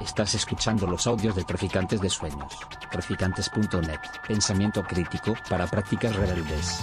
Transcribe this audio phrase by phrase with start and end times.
[0.00, 2.52] Estás escuchando los audios de Traficantes de Sueños.
[2.90, 4.00] Traficantes.net.
[4.26, 6.80] Pensamiento crítico para prácticas rebeldes.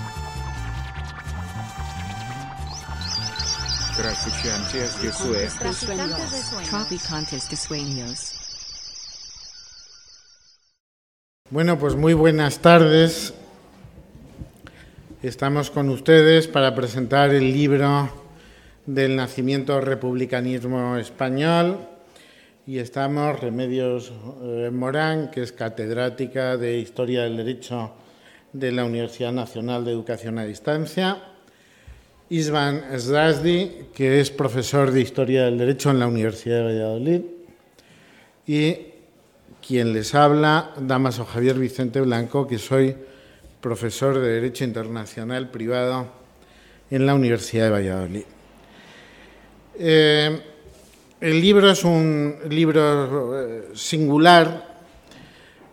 [3.97, 6.69] Traficantes de Sueños.
[6.69, 8.35] Traficantes de Sueños.
[11.49, 13.33] Bueno, pues muy buenas tardes.
[15.21, 18.09] Estamos con ustedes para presentar el libro
[18.85, 21.98] del nacimiento del republicanismo español
[22.69, 27.93] y estamos Remedios eh, Morán, que es catedrática de Historia del Derecho
[28.53, 31.17] de la Universidad Nacional de Educación a Distancia,
[32.29, 37.21] Isvan Zdazdi, que es profesor de Historia del Derecho en la Universidad de Valladolid,
[38.45, 38.77] y
[39.67, 42.95] quien les habla, Damaso Javier Vicente Blanco, que soy
[43.61, 46.07] profesor de Derecho Internacional Privado
[46.91, 48.25] en la Universidad de Valladolid.
[49.79, 50.48] Eh,
[51.21, 54.79] el libro es un libro eh, singular.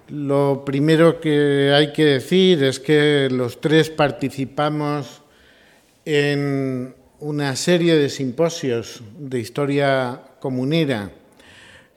[0.08, 5.22] Lo primero que hay que decir es que los tres participamos
[6.04, 11.10] en una serie de simposios de historia comunera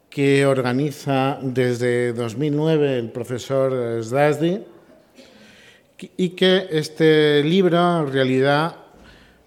[0.09, 4.63] que organiza desde 2009 el profesor Zdazdi
[6.17, 8.75] y que este libro en realidad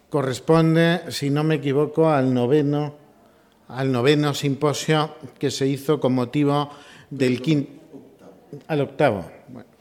[0.09, 3.02] corresponde, si no me equivoco, al noveno
[3.75, 6.71] al noveno simposio que se hizo con motivo
[7.11, 7.71] del quinto,
[8.67, 9.31] al octavo,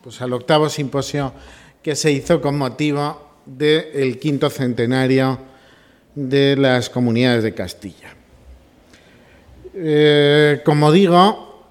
[0.01, 1.33] pues al octavo simposio
[1.81, 5.39] que se hizo con motivo del quinto centenario
[6.15, 8.15] de las comunidades de Castilla.
[9.73, 11.65] Eh, como digo,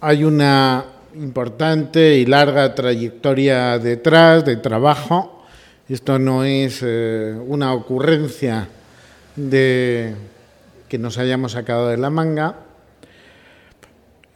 [0.00, 0.84] hay una
[1.14, 5.44] importante y larga trayectoria detrás de trabajo.
[5.88, 8.68] Esto no es eh, una ocurrencia
[9.36, 10.14] de
[10.88, 12.56] que nos hayamos sacado de la manga.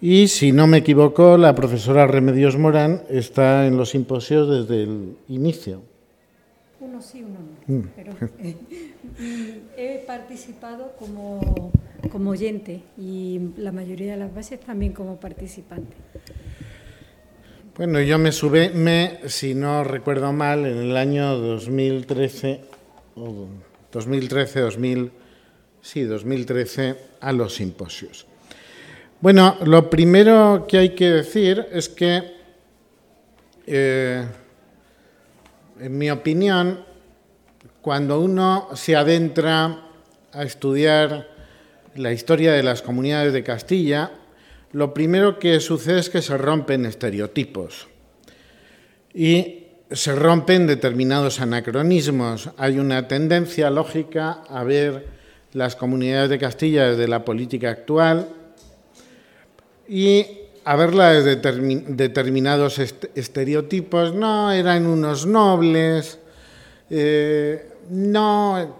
[0.00, 5.16] Y si no me equivoco, la profesora Remedios Morán está en los simposios desde el
[5.28, 5.82] inicio.
[6.80, 7.78] Uno sí, uno no.
[7.78, 7.88] Mm.
[7.96, 8.56] Pero, eh,
[9.76, 11.72] he participado como,
[12.10, 15.96] como oyente y la mayoría de las veces también como participante.
[17.76, 22.60] Bueno, yo me subí, me, si no recuerdo mal, en el año 2013
[23.96, 25.10] 2013, 2000,
[25.80, 28.26] sí, 2013 a los simposios.
[29.22, 32.22] Bueno, lo primero que hay que decir es que,
[33.66, 34.22] eh,
[35.80, 36.84] en mi opinión,
[37.80, 39.80] cuando uno se adentra
[40.30, 41.30] a estudiar
[41.94, 44.10] la historia de las comunidades de Castilla,
[44.72, 47.88] lo primero que sucede es que se rompen estereotipos.
[49.14, 52.50] Y se rompen determinados anacronismos.
[52.56, 55.06] Hay una tendencia lógica a ver
[55.52, 58.28] las comunidades de Castilla desde la política actual
[59.88, 60.26] y
[60.64, 64.12] a verla desde determinados estereotipos.
[64.12, 66.18] No, eran unos nobles,
[66.90, 68.76] eh, no,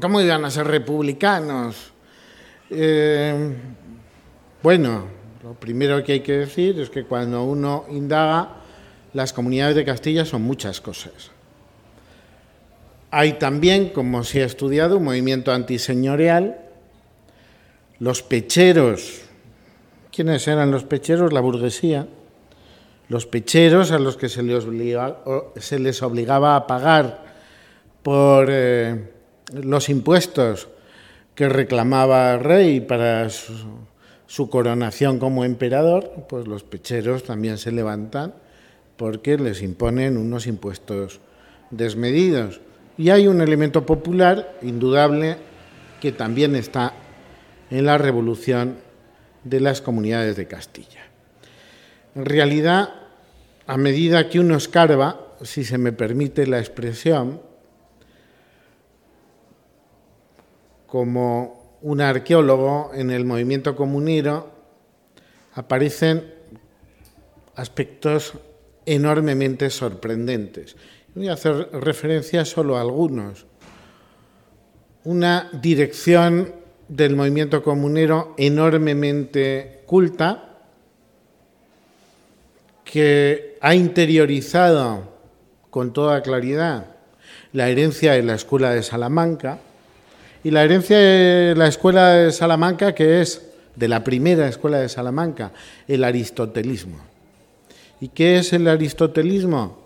[0.00, 1.92] ¿cómo iban a ser republicanos?
[2.68, 3.54] Eh,
[4.62, 5.06] bueno,
[5.42, 8.56] lo primero que hay que decir es que cuando uno indaga,
[9.12, 11.30] las comunidades de Castilla son muchas cosas.
[13.10, 16.58] Hay también, como se ha estudiado, un movimiento antiseñorial.
[17.98, 19.22] Los pecheros,
[20.12, 21.32] ¿quiénes eran los pecheros?
[21.32, 22.08] La burguesía.
[23.08, 27.24] Los pecheros a los que se les, obligaba, a pagar
[28.02, 29.10] por eh,
[29.52, 30.68] los impuestos
[31.34, 33.54] que reclamaba el rey para su,
[34.26, 38.34] su coronación como emperador, pues los pecheros también se levantan
[38.96, 41.20] porque les imponen unos impuestos
[41.70, 42.60] desmedidos.
[42.98, 45.36] Y hay un elemento popular indudable
[46.00, 46.94] que también está
[47.70, 48.76] en la revolución
[49.44, 51.04] de las comunidades de Castilla.
[52.14, 52.94] En realidad,
[53.66, 57.40] a medida que uno escarba, si se me permite la expresión,
[60.86, 64.50] como un arqueólogo en el movimiento comunero,
[65.54, 66.32] aparecen
[67.54, 68.34] aspectos
[68.86, 70.76] enormemente sorprendentes.
[71.14, 73.46] Voy a hacer referencia solo a algunos.
[75.04, 76.52] Una dirección
[76.88, 80.42] del movimiento comunero enormemente culta,
[82.84, 85.16] que ha interiorizado
[85.70, 86.86] con toda claridad
[87.52, 89.58] la herencia de la Escuela de Salamanca,
[90.44, 94.88] y la herencia de la Escuela de Salamanca, que es de la primera Escuela de
[94.88, 95.50] Salamanca,
[95.88, 97.15] el aristotelismo.
[98.00, 99.78] ¿Y qué es el aristotelismo?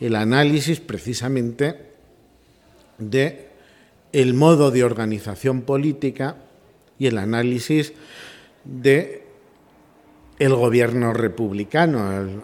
[0.00, 1.92] El análisis precisamente
[2.98, 3.50] de
[4.12, 6.36] el modo de organización política
[6.98, 7.92] y el análisis
[8.64, 9.22] de
[10.38, 12.42] el gobierno republicano.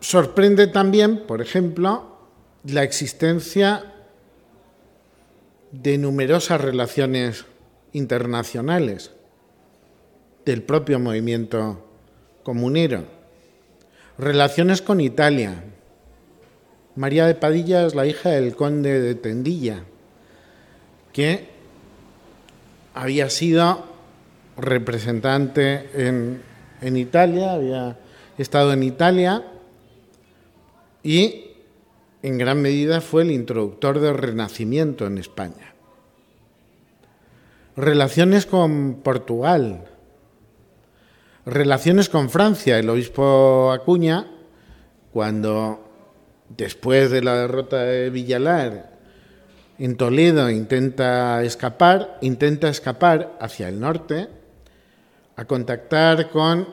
[0.00, 2.18] Sorprende también, por ejemplo,
[2.64, 3.94] la existencia
[5.72, 7.46] de numerosas relaciones
[7.92, 9.13] internacionales
[10.44, 11.84] del propio movimiento
[12.42, 13.04] comunero.
[14.18, 15.64] Relaciones con Italia.
[16.96, 19.84] María de Padilla es la hija del conde de Tendilla,
[21.12, 21.48] que
[22.94, 23.84] había sido
[24.56, 26.40] representante en,
[26.80, 27.98] en Italia, había
[28.38, 29.42] estado en Italia
[31.02, 31.44] y
[32.22, 35.74] en gran medida fue el introductor del Renacimiento en España.
[37.76, 39.84] Relaciones con Portugal,
[41.46, 42.78] relaciones con Francia.
[42.78, 44.26] El obispo Acuña,
[45.12, 45.88] cuando
[46.48, 48.94] después de la derrota de Villalar
[49.78, 54.28] en Toledo intenta escapar, intenta escapar hacia el norte,
[55.36, 56.68] a contactar con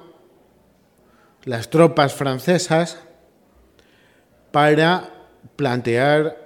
[1.46, 3.00] las tropas francesas
[4.52, 5.10] para
[5.56, 6.38] plantear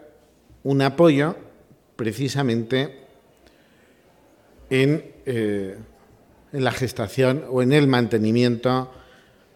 [0.63, 1.36] un apoyo
[1.95, 3.06] precisamente
[4.69, 5.77] en, eh,
[6.56, 8.92] en, la gestación o en el mantenimiento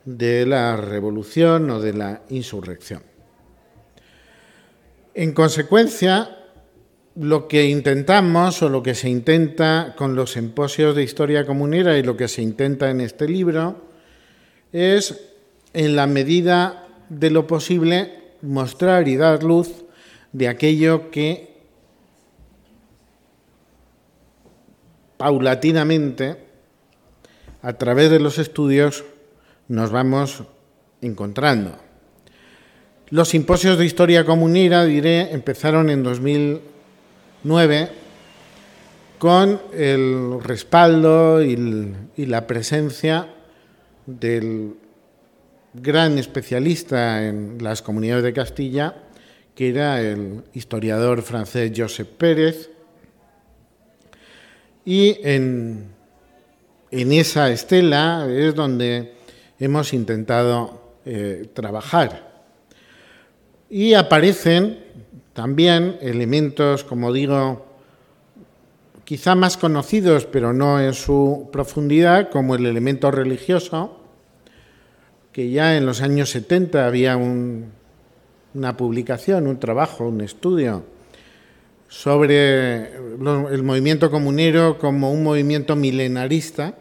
[0.05, 3.03] de la revolución o de la insurrección.
[5.13, 6.37] En consecuencia,
[7.15, 12.03] lo que intentamos o lo que se intenta con los simposios de historia comunera y
[12.03, 13.89] lo que se intenta en este libro
[14.71, 15.19] es,
[15.73, 19.83] en la medida de lo posible, mostrar y dar luz
[20.31, 21.49] de aquello que
[25.17, 26.48] paulatinamente,
[27.61, 29.03] a través de los estudios,
[29.67, 30.43] nos vamos
[31.01, 31.75] encontrando.
[33.09, 37.89] Los simposios de historia comunera, diré, empezaron en 2009
[39.17, 41.57] con el respaldo y,
[42.17, 43.27] la presencia
[44.05, 44.75] del
[45.73, 48.95] gran especialista en las comunidades de Castilla,
[49.55, 52.69] que era el historiador francés Joseph Pérez.
[54.85, 55.89] Y en,
[56.91, 59.13] en esa estela es donde
[59.59, 62.29] hemos intentado eh, trabajar.
[63.69, 64.83] Y aparecen
[65.33, 67.65] también elementos, como digo,
[69.05, 73.99] quizá más conocidos, pero no en su profundidad, como el elemento religioso,
[75.31, 80.83] que ya en los años 70 había una publicación, un trabajo, un estudio
[81.89, 86.75] sobre el movimiento comunero como un movimiento milenarista,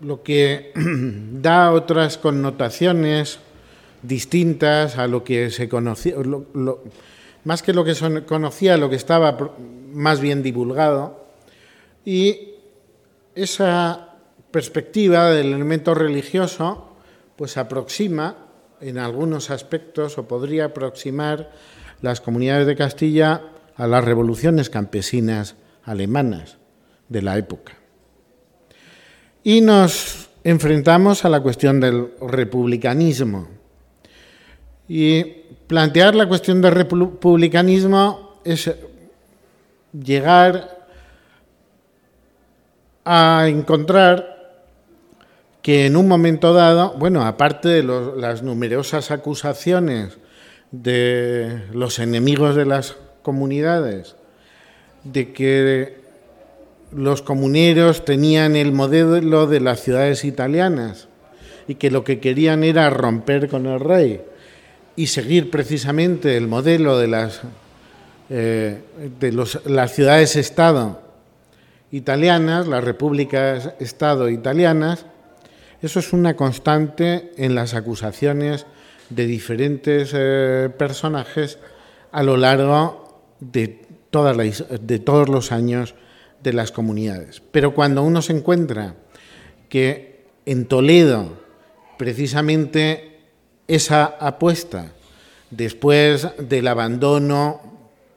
[0.00, 3.38] lo que da otras connotaciones
[4.02, 6.16] distintas a lo que se conocía,
[7.44, 9.36] más que lo que se conocía, lo que estaba
[9.92, 11.26] más bien divulgado,
[12.04, 12.54] y
[13.34, 14.14] esa
[14.50, 16.96] perspectiva del elemento religioso,
[17.36, 18.38] pues aproxima
[18.80, 21.50] en algunos aspectos o podría aproximar
[22.02, 23.42] las comunidades de Castilla
[23.76, 26.58] a las revoluciones campesinas alemanas
[27.08, 27.74] de la época.
[29.44, 33.48] Y nos enfrentamos a la cuestión del republicanismo.
[34.88, 35.24] Y
[35.66, 38.72] plantear la cuestión del republicanismo es
[39.92, 40.88] llegar
[43.04, 44.36] a encontrar
[45.62, 50.18] que en un momento dado, bueno, aparte de las numerosas acusaciones
[50.72, 54.16] de los enemigos de las comunidades,
[55.04, 56.00] de que
[56.92, 61.08] los comuneros tenían el modelo de las ciudades italianas
[61.68, 64.22] y que lo que querían era romper con el rey
[64.94, 67.40] y seguir precisamente el modelo de las,
[68.30, 68.80] eh,
[69.20, 71.02] de las ciudades-estado
[71.90, 75.06] italianas, las repúblicas-estado italianas,
[75.82, 78.66] eso es una constante en las acusaciones
[79.10, 81.58] de diferentes eh, personajes
[82.12, 83.86] a lo largo de,
[84.80, 85.94] de todos los años
[86.42, 87.42] de las comunidades.
[87.50, 88.94] Pero cuando uno se encuentra
[89.68, 91.38] que en Toledo,
[91.98, 93.20] precisamente
[93.66, 94.92] esa apuesta,
[95.50, 97.60] después del abandono,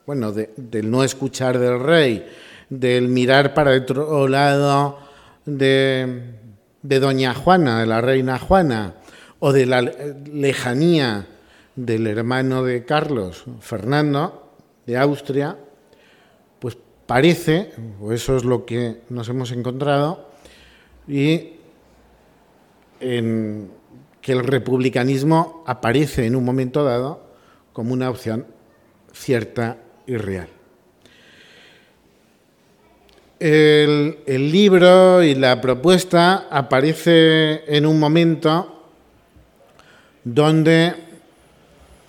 [0.05, 2.25] bueno, del no escuchar del rey,
[2.69, 4.99] del mirar para otro lado
[5.45, 6.35] de,
[6.81, 8.95] de Doña Juana, de la reina Juana,
[9.39, 11.27] o de la lejanía
[11.75, 14.51] del hermano de Carlos, Fernando,
[14.85, 15.57] de Austria,
[16.59, 20.29] pues parece, o eso es lo que nos hemos encontrado,
[21.07, 21.53] y
[22.99, 27.23] que el republicanismo aparece en un momento dado
[27.71, 28.45] como una opción
[29.13, 30.49] cierta y real.
[33.39, 38.78] El, el, libro y la propuesta aparece en un momento
[40.23, 40.93] donde,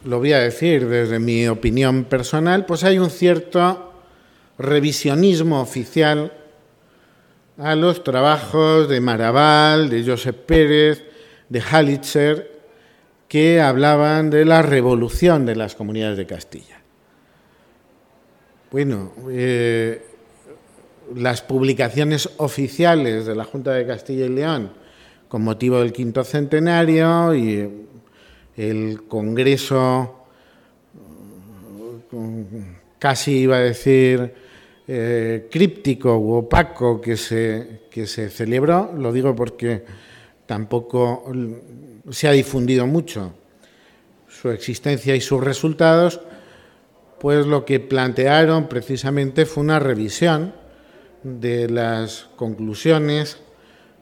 [0.05, 3.93] lo voy a decir desde mi opinión personal, pues hay un cierto
[4.59, 6.33] revisionismo oficial
[7.59, 11.05] a los trabajos de Maraval, de Josep Pérez,
[11.49, 12.61] de Halitzer,
[13.29, 16.81] que hablaban de la revolución de las comunidades de Castilla.
[18.71, 20.05] Bueno, eh,
[21.15, 24.73] las publicaciones oficiales de la Junta de Castilla y León
[25.29, 27.89] con motivo del quinto centenario y
[28.57, 30.27] el Congreso,
[32.99, 34.35] casi iba a decir,
[34.89, 39.85] eh, críptico u opaco que se, que se celebró, lo digo porque
[40.47, 41.25] tampoco
[42.11, 43.33] se ha difundido mucho
[44.29, 46.21] su existencia y sus resultados,
[47.21, 50.55] pues lo que plantearon precisamente fue una revisión
[51.23, 53.39] de las conclusiones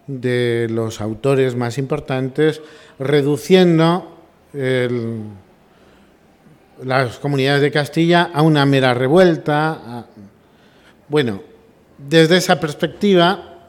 [0.07, 2.63] de los autores más importantes,
[2.99, 4.18] reduciendo
[6.85, 10.07] las comunidades de Castilla a una mera revuelta.
[11.09, 11.43] bueno,
[11.99, 13.67] desde esa perspectiva,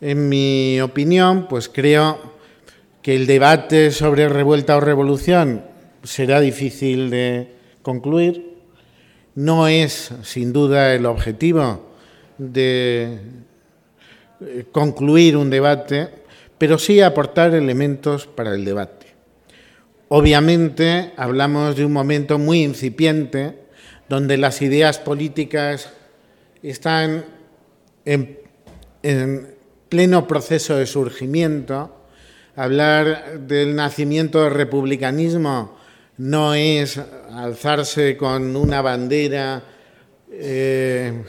[0.00, 2.36] en mi opinión, pues creo
[3.02, 5.64] que el debate sobre revuelta o revolución
[6.02, 8.56] será difícil de concluir.
[9.34, 11.88] No es, sin duda, el objetivo
[12.38, 13.18] de
[14.40, 16.08] eh, concluir un debate,
[16.58, 18.97] pero sí aportar elementos para el debate.
[20.10, 23.58] Obviamente hablamos de un momento muy incipiente
[24.08, 25.90] donde las ideas políticas
[26.62, 27.26] están
[28.06, 28.38] en,
[29.90, 31.94] pleno proceso de surgimiento.
[32.56, 35.76] Hablar del nacimiento del republicanismo
[36.16, 36.98] no es
[37.30, 39.62] alzarse con una bandera
[40.30, 41.22] eh,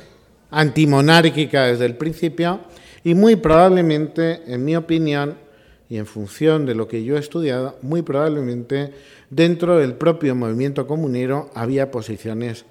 [0.51, 2.61] antimonárquica desde el principio
[3.03, 5.48] y muy probablemente, en mi opinión,
[5.89, 8.93] y en función de lo que yo he estudiado, muy probablemente
[9.31, 12.63] dentro del propio movimiento comunero había posiciones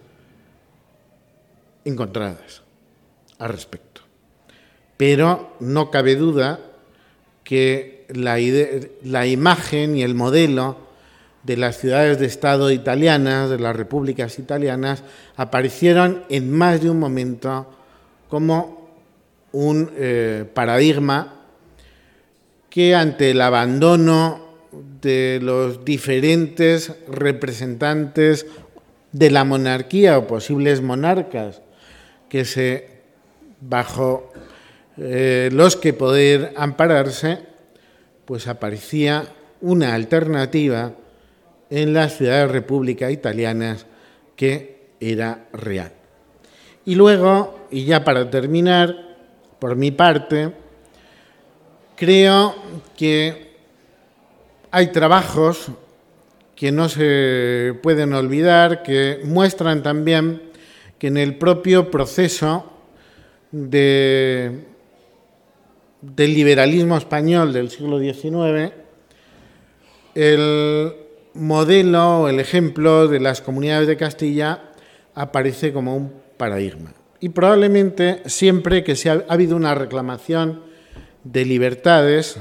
[1.85, 2.63] encontradas
[3.39, 4.03] al respecto.
[4.97, 6.61] Pero no cabe duda
[7.43, 8.39] que la,
[9.03, 10.77] la imagen y el modelo
[11.43, 15.03] de las ciudades de Estado italianas, de las repúblicas italianas,
[15.37, 17.67] aparecieron en más de un momento
[18.29, 18.91] como
[19.53, 21.38] un eh, paradigma
[22.79, 24.39] que ante el abandono
[25.03, 28.47] de los diferentes representantes
[29.11, 31.61] de la monarquía o posibles monarcas
[32.29, 32.87] que se
[33.61, 34.33] bajo
[34.97, 37.41] eh, los que poder ampararse,
[38.25, 39.25] pues aparecía
[39.61, 40.93] una alternativa
[41.71, 43.87] en las ciudades repúblicas italianas
[44.37, 45.91] que era real.
[46.85, 49.17] Y luego, y ya para terminar,
[49.59, 50.53] por mi parte,
[51.99, 52.55] creo
[52.97, 53.49] que
[54.71, 55.71] hay trabajos
[56.55, 60.43] que no se pueden olvidar, que muestran también
[60.99, 62.73] que en el propio proceso
[63.53, 64.65] de,
[66.01, 68.73] del liberalismo español del siglo XIX,
[70.15, 70.93] el
[71.35, 74.63] modelo, el ejemplo de las comunidades de Castilla
[75.15, 76.93] aparece como un paradigma.
[77.21, 80.68] Y probablemente siempre que se ha, habido una reclamación
[81.25, 82.39] de libertades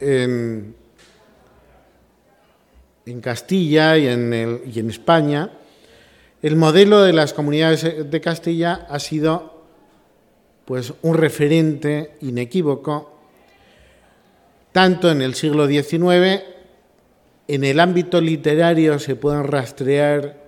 [0.00, 0.74] en,
[3.06, 5.50] en Castilla y en, el, y en España,
[6.42, 9.62] el modelo de las comunidades de Castilla ha sido
[10.64, 13.18] pues un referente inequívoco
[14.72, 16.52] tanto en el siglo XIX
[17.48, 20.40] en el ámbito literario se pueden rastrear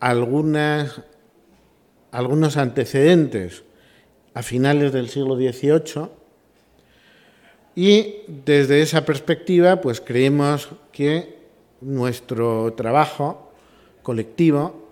[0.00, 1.02] algunas,
[2.10, 3.64] algunos antecedentes
[4.32, 6.08] a finales del siglo XVIII
[7.76, 11.38] y desde esa perspectiva pues creemos que
[11.80, 13.52] nuestro trabajo
[14.02, 14.88] colectivo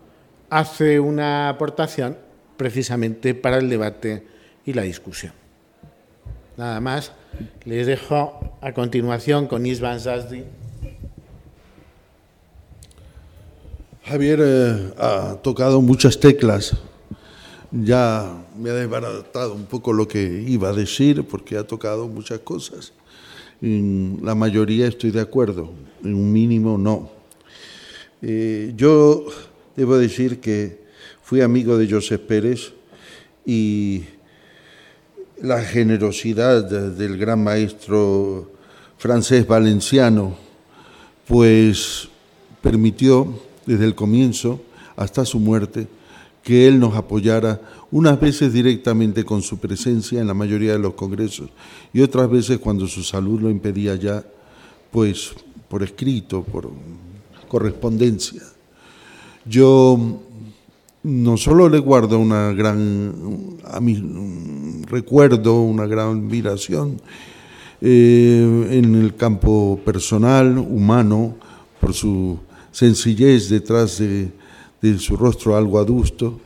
[0.51, 2.19] hace una aportación
[2.57, 4.27] precisamente para el debate
[4.65, 5.33] y la discusión.
[6.57, 7.13] Nada más,
[7.65, 10.45] les dejo a continuación con Isvan Zazdi.
[14.05, 16.77] Javier eh, ha tocado muchas teclas.
[17.73, 22.41] Ya me ha desbaratado un poco lo que iba a decir porque ha tocado muchas
[22.41, 22.93] cosas.
[23.63, 25.73] En la mayoría estoy de acuerdo,
[26.05, 27.11] en un mínimo no.
[28.21, 29.25] Eh, yo
[29.75, 30.83] debo decir que
[31.23, 32.73] fui amigo de Josep Pérez
[33.47, 34.05] y
[35.41, 38.53] la generosidad del gran maestro
[38.99, 40.37] francés valenciano
[41.27, 42.09] pues
[42.61, 44.61] permitió desde el comienzo
[44.95, 45.89] hasta su muerte,
[46.43, 50.95] que él nos apoyara unas veces directamente con su presencia en la mayoría de los
[50.95, 51.51] congresos
[51.93, 54.25] y otras veces cuando su salud lo impedía ya,
[54.91, 55.33] pues
[55.69, 56.71] por escrito, por
[57.49, 58.43] correspondencia.
[59.45, 60.21] Yo
[61.03, 63.59] no solo le guardo una gran
[64.87, 67.01] recuerdo, una gran admiración
[67.81, 71.37] eh, en el campo personal, humano,
[71.81, 72.39] por su
[72.71, 74.31] sencillez detrás de,
[74.83, 76.39] de su rostro algo adusto,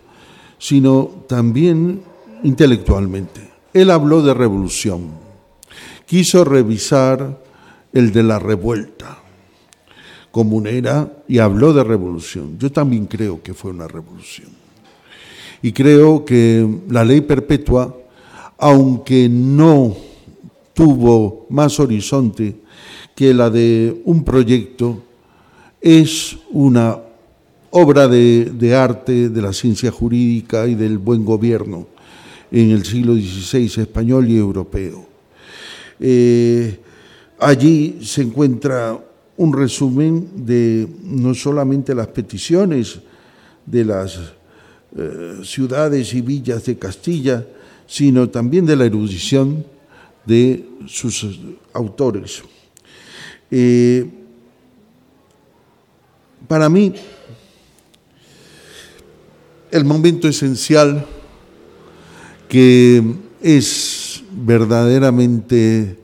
[0.58, 2.02] sino también
[2.42, 3.50] intelectualmente.
[3.72, 5.10] Él habló de revolución,
[6.06, 7.42] quiso revisar
[7.92, 9.18] el de la revuelta
[10.30, 12.58] comunera y habló de revolución.
[12.58, 14.48] Yo también creo que fue una revolución.
[15.62, 17.96] Y creo que la ley perpetua,
[18.58, 19.96] aunque no
[20.74, 22.54] tuvo más horizonte
[23.14, 25.02] que la de un proyecto,
[25.80, 26.98] es una
[27.78, 31.86] obra de, arte de la ciencia jurídica y del buen gobierno
[32.50, 35.06] en el siglo XVI español y europeo.
[36.00, 36.80] Eh,
[37.38, 38.98] allí se encuentra
[39.36, 42.98] un resumen de no solamente las peticiones
[43.66, 44.20] de las
[44.96, 47.46] eh, ciudades y villas de Castilla,
[47.86, 49.66] sino también de la erudición
[50.24, 51.26] de sus
[51.74, 52.42] autores.
[53.50, 54.08] Eh,
[56.48, 56.94] para mí,
[59.76, 61.06] el momento esencial
[62.48, 63.02] que
[63.42, 65.98] es verdaderamente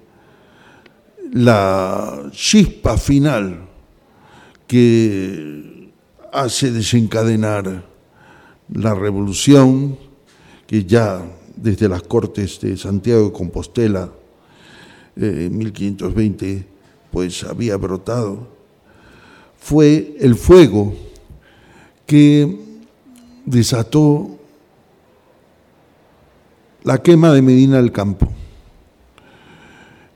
[1.33, 3.69] la chispa final
[4.67, 5.91] que
[6.33, 7.85] hace desencadenar
[8.73, 9.99] la revolución
[10.67, 11.25] que ya
[11.57, 14.11] desde las Cortes de Santiago de Compostela
[15.17, 16.67] eh, en 1520
[17.11, 18.49] pues había brotado
[19.59, 20.95] fue el fuego
[22.07, 22.72] que
[23.45, 24.39] desató
[26.85, 28.29] la quema de Medina del Campo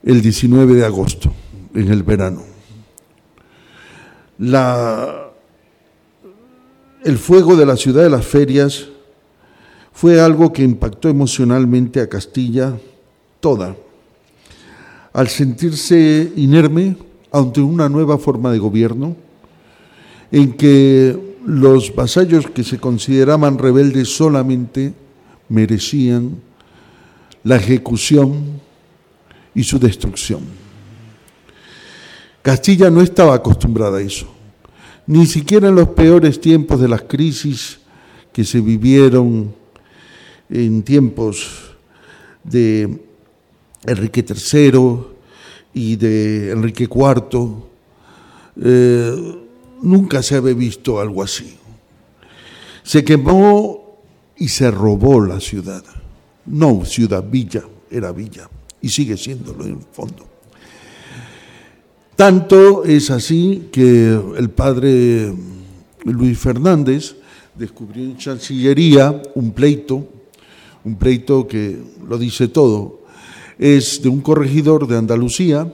[0.03, 1.33] el 19 de agosto,
[1.73, 2.41] en el verano.
[4.39, 5.31] La,
[7.03, 8.87] el fuego de la ciudad de las ferias
[9.91, 12.77] fue algo que impactó emocionalmente a Castilla
[13.41, 13.75] toda,
[15.11, 16.95] al sentirse inerme
[17.31, 19.13] ante una nueva forma de gobierno,
[20.31, 24.93] en que los vasallos que se consideraban rebeldes solamente
[25.47, 26.41] merecían
[27.41, 28.59] la ejecución
[29.55, 30.41] y su destrucción.
[32.41, 34.27] Castilla no estaba acostumbrada a eso,
[35.05, 37.79] ni siquiera en los peores tiempos de las crisis
[38.33, 39.55] que se vivieron
[40.49, 41.77] en tiempos
[42.43, 42.99] de
[43.85, 44.99] Enrique III
[45.73, 47.63] y de Enrique IV,
[49.81, 51.57] nunca se había visto algo así.
[52.83, 53.99] Se quemó
[54.37, 55.83] y se robó la ciudad.
[56.45, 58.49] No ciudad, villa, era villa
[58.81, 60.25] y sigue siéndolo en el fondo.
[62.15, 65.33] Tanto es así que el padre
[66.03, 67.15] Luis Fernández
[67.53, 70.07] descubrió en Chancillería un pleito,
[70.83, 73.01] un pleito que lo dice todo,
[73.59, 75.71] es de un corregidor de Andalucía,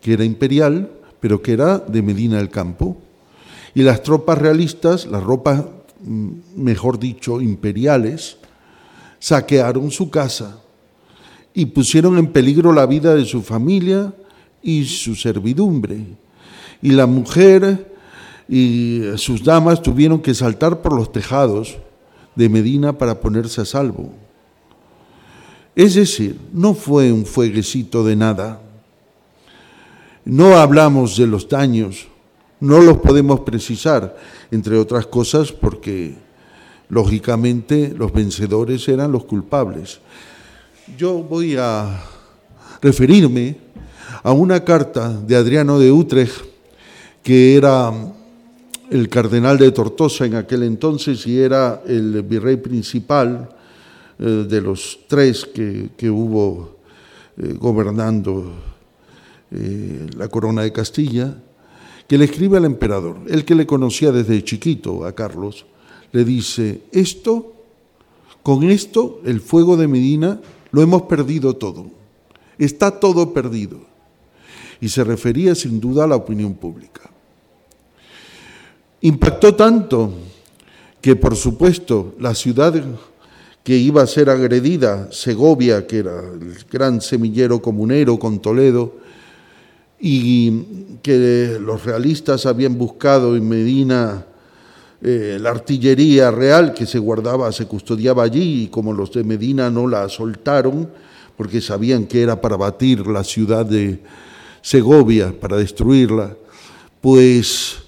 [0.00, 2.96] que era imperial, pero que era de Medina del Campo,
[3.74, 5.64] y las tropas realistas, las ropas,
[6.02, 8.36] mm, mejor dicho, imperiales,
[9.18, 10.60] saquearon su casa
[11.54, 14.12] y pusieron en peligro la vida de su familia
[14.62, 16.04] y su servidumbre.
[16.82, 17.94] Y la mujer
[18.48, 21.78] y sus damas tuvieron que saltar por los tejados
[22.34, 24.12] de Medina para ponerse a salvo.
[25.76, 28.60] Es decir, no fue un fueguecito de nada.
[30.24, 32.08] No hablamos de los daños,
[32.60, 34.16] no los podemos precisar,
[34.50, 36.14] entre otras cosas porque
[36.88, 40.00] lógicamente los vencedores eran los culpables.
[40.98, 42.02] Yo voy a
[42.82, 43.56] referirme
[44.22, 46.44] a una carta de Adriano de Utrecht,
[47.22, 47.92] que era
[48.90, 53.48] el cardenal de Tortosa en aquel entonces y era el virrey principal
[54.18, 56.76] eh, de los tres que, hubo
[57.36, 58.52] eh, gobernando
[59.52, 61.34] eh, la corona de Castilla,
[62.10, 65.64] que le escribe al emperador, el que le conocía desde chiquito a Carlos,
[66.10, 67.52] le dice, esto,
[68.42, 70.40] con esto, el fuego de Medina
[70.72, 71.86] lo hemos perdido todo.
[72.58, 73.82] Está todo perdido.
[74.80, 77.08] Y se refería sin duda a la opinión pública.
[79.02, 80.12] Impactó tanto
[81.00, 82.74] que, por supuesto, la ciudad
[83.62, 88.99] que iba a ser agredida, Segovia, que era el gran semillero comunero con Toledo,
[90.00, 94.26] y que los realistas habían buscado en Medina
[95.02, 99.70] eh, la artillería real que se guardaba, se custodiaba allí, y como los de Medina
[99.70, 100.90] no la soltaron,
[101.36, 104.00] porque sabían que era para batir la ciudad de
[104.60, 106.36] Segovia, para destruirla,
[107.00, 107.78] pues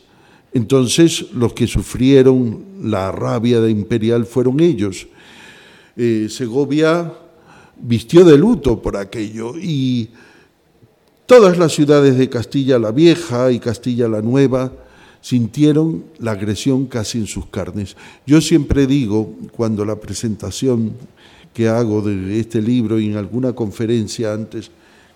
[0.55, 5.07] entonces los que sufrieron la rabia de imperial fueron ellos.
[5.96, 7.12] Eh, Segovia
[7.77, 10.09] vistió de luto por aquello y
[11.33, 14.71] todas las ciudades de Castilla la Vieja y Castilla la Nueva
[15.23, 17.97] sintieron la agresión casi en sus carnes.
[18.27, 20.92] Yo siempre digo, cuando la presentación
[21.55, 24.71] que hago de este libro y en alguna conferencia antes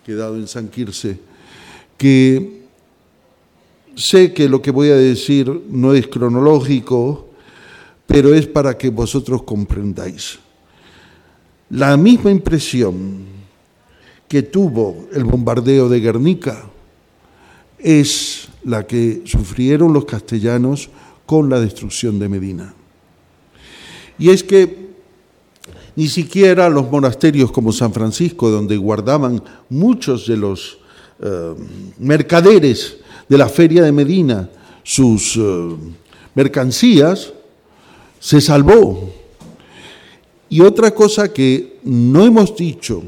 [0.07, 1.19] que dado en San Quirce,
[1.99, 2.63] que
[3.95, 7.29] sé que lo que voy a decir no es cronológico,
[8.07, 10.39] pero es para que vosotros comprendáis.
[11.69, 13.36] La misma impresión
[14.29, 16.65] que tuvo el bombardeo de Guernica
[17.79, 20.89] es la que sufrieron los castellanos
[21.25, 22.75] con la destrucción de Medina.
[24.19, 24.87] Y es que
[25.95, 30.79] ni siquiera los monasterios como San Francisco, donde guardaban muchos de los
[31.21, 31.55] eh,
[31.99, 34.51] mercaderes de la feria de Medina
[34.83, 35.77] sus eh,
[36.35, 37.33] mercancías,
[38.21, 39.11] se salvó.
[40.49, 43.03] Y otra cosa que no hemos dicho,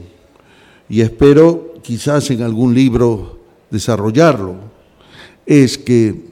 [0.88, 3.38] y espero quizás en algún libro
[3.70, 4.56] desarrollarlo,
[5.44, 6.28] es que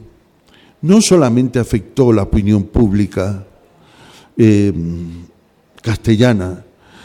[0.82, 3.44] no solamente afectó la opinión pública
[4.36, 4.72] eh,
[5.82, 6.64] castellana,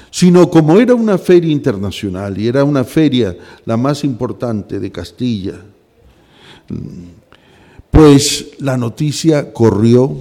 [0.09, 3.35] sino como era una feria internacional y era una feria
[3.65, 5.55] la más importante de Castilla,
[7.89, 10.15] pues la noticia corrió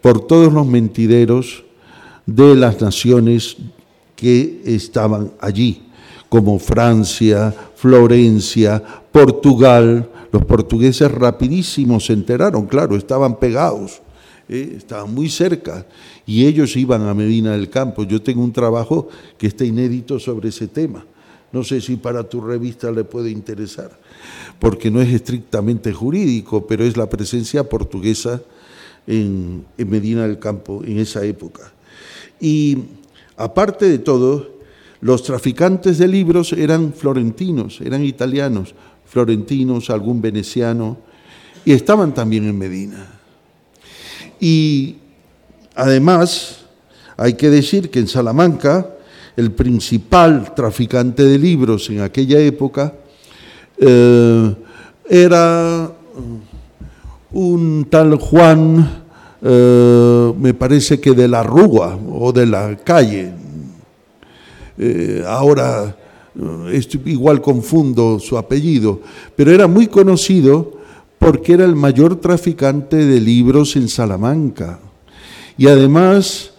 [0.00, 1.64] por todos los mentideros
[2.26, 3.56] de las naciones
[4.16, 5.82] que estaban allí,
[6.30, 10.08] como Francia, Florencia, Portugal.
[10.32, 14.00] Los portugueses rapidísimos se enteraron, claro, estaban pegados,
[14.48, 14.74] ¿eh?
[14.76, 15.84] estaban muy cerca
[16.24, 18.04] y ellos iban a Medina del Campo.
[18.04, 21.04] Yo tengo un trabajo que está inédito sobre ese tema.
[21.52, 23.90] No sé si para tu revista le puede interesar,
[24.60, 28.40] porque no es estrictamente jurídico, pero es la presencia portuguesa
[29.04, 31.72] en, en Medina del Campo en esa época.
[32.40, 32.78] Y
[33.36, 34.59] aparte de todo,
[35.00, 38.74] los traficantes de libros eran florentinos, eran italianos,
[39.06, 40.98] florentinos, algún veneciano,
[41.64, 43.06] y estaban también en Medina.
[44.38, 44.96] Y
[45.74, 46.64] además,
[47.16, 48.86] hay que decir que en Salamanca,
[49.36, 52.94] el principal traficante de libros en aquella época
[53.78, 54.54] eh,
[55.08, 55.90] era
[57.32, 59.00] un tal Juan
[59.42, 63.32] eh, me parece que de la Rúa o de la calle.
[64.82, 65.94] Eh, ahora
[66.34, 69.00] eh, igual confundo su apellido,
[69.36, 70.72] pero era muy conocido
[71.18, 74.78] porque era el mayor traficante de libros en Salamanca.
[75.58, 76.52] Y además,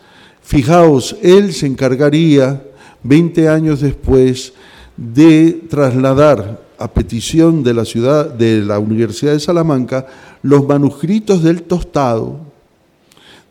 [0.44, 2.62] fijaos, él se encargaría
[3.02, 4.54] 20 años después
[4.96, 10.06] de trasladar a petición de la ciudad de la Universidad de Salamanca
[10.44, 12.40] los manuscritos del tostado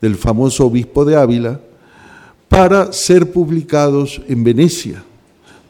[0.01, 1.61] del famoso obispo de Ávila,
[2.51, 5.05] para ser publicados en Venecia,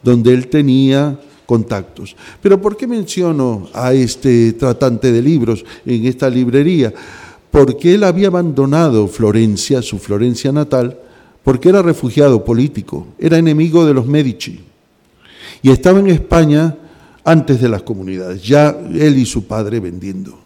[0.01, 1.15] donde él tenía
[1.45, 2.15] contactos.
[2.41, 6.91] Pero ¿por qué menciono a este tratante de libros en esta librería?
[7.51, 10.97] Porque él había abandonado Florencia, su Florencia natal,
[11.43, 14.61] porque era refugiado político, era enemigo de los Medici
[15.61, 16.75] y estaba en España
[17.23, 20.39] antes de las comunidades, ya él y su padre vendiendo.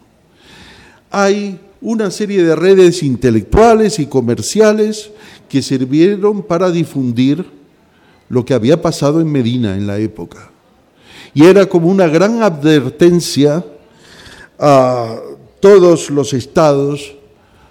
[1.10, 5.10] Hay una serie de redes intelectuales y comerciales
[5.48, 7.44] que sirvieron para difundir
[8.28, 10.50] lo que había pasado en Medina en la época.
[11.34, 13.64] Y era como una gran advertencia
[14.58, 15.16] a
[15.60, 17.14] todos los estados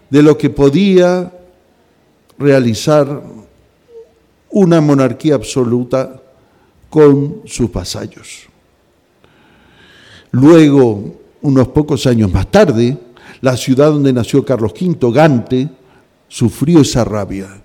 [0.10, 1.32] de lo que podía
[2.38, 3.24] realizar
[4.52, 6.22] una monarquía absoluta
[6.90, 8.48] con sus vasallos.
[10.32, 12.98] Luego, unos pocos años más tarde,
[13.42, 15.70] la ciudad donde nació Carlos V, Gante,
[16.28, 17.62] sufrió esa rabia.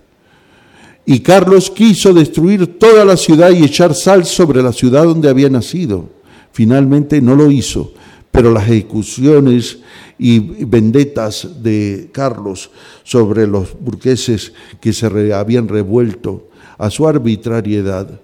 [1.05, 5.49] Y Carlos quiso destruir toda la ciudad y echar sal sobre la ciudad donde había
[5.49, 6.09] nacido.
[6.51, 7.93] Finalmente no lo hizo,
[8.31, 9.79] pero las ejecuciones
[10.17, 12.69] y vendetas de Carlos
[13.03, 18.19] sobre los burgueses que se habían revuelto a su arbitrariedad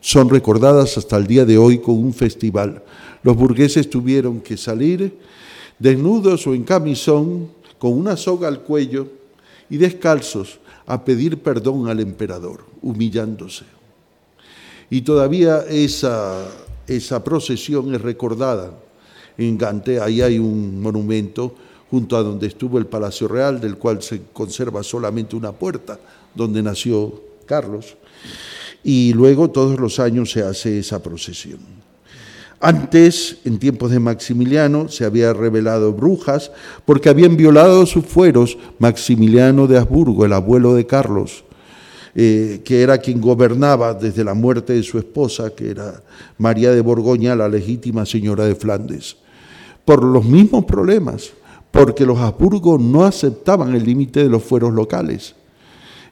[0.00, 2.84] son recordadas hasta el día de hoy con un festival.
[3.24, 5.18] Los burgueses tuvieron que salir
[5.78, 9.08] desnudos o en camisón, con una soga al cuello
[9.68, 13.64] y descalzos a pedir perdón al emperador, humillándose.
[14.88, 16.46] Y todavía esa,
[16.86, 18.72] esa procesión es recordada
[19.36, 21.54] en Gante, ahí hay un monumento
[21.90, 25.98] junto a donde estuvo el Palacio Real, del cual se conserva solamente una puerta,
[26.34, 27.96] donde nació Carlos.
[28.82, 31.75] Y luego todos los años se hace esa procesión.
[32.60, 36.50] Antes, en tiempos de Maximiliano, se había revelado brujas
[36.86, 41.44] porque habían violado sus fueros Maximiliano de Habsburgo, el abuelo de Carlos,
[42.14, 46.02] eh, que era quien gobernaba desde la muerte de su esposa, que era
[46.38, 49.18] María de Borgoña, la legítima señora de Flandes,
[49.84, 51.32] por los mismos problemas,
[51.70, 55.34] porque los Habsburgo no aceptaban el límite de los fueros locales,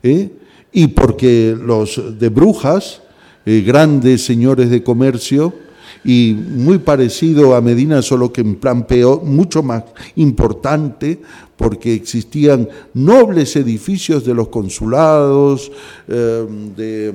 [0.03, 0.31] ¿eh?
[0.73, 3.01] y porque los de Brujas,
[3.47, 5.63] eh, grandes señores de comercio,
[6.05, 9.85] y muy parecido a Medina, solo que en plan peor, mucho más
[10.17, 11.21] importante,
[11.57, 15.73] porque existían nobles edificios de los consulados,
[16.09, 17.14] eh, de,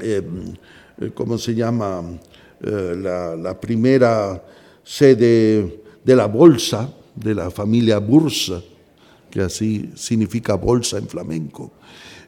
[0.00, 0.22] eh,
[1.14, 2.02] ¿cómo se llama?
[2.66, 4.42] Eh, la, primera
[4.82, 8.62] sede de la bolsa, de la familia Bursa,
[9.30, 11.72] que así significa bolsa en flamenco.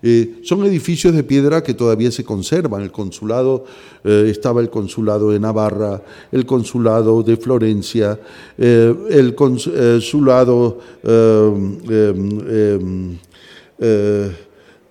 [0.08, 2.80] Eh, son edificios de piedra que todavía se conservan.
[2.80, 3.64] El consulado,
[4.04, 8.16] eh, estaba el consulado de Navarra, el consulado de Florencia,
[8.56, 10.78] eh, el consulado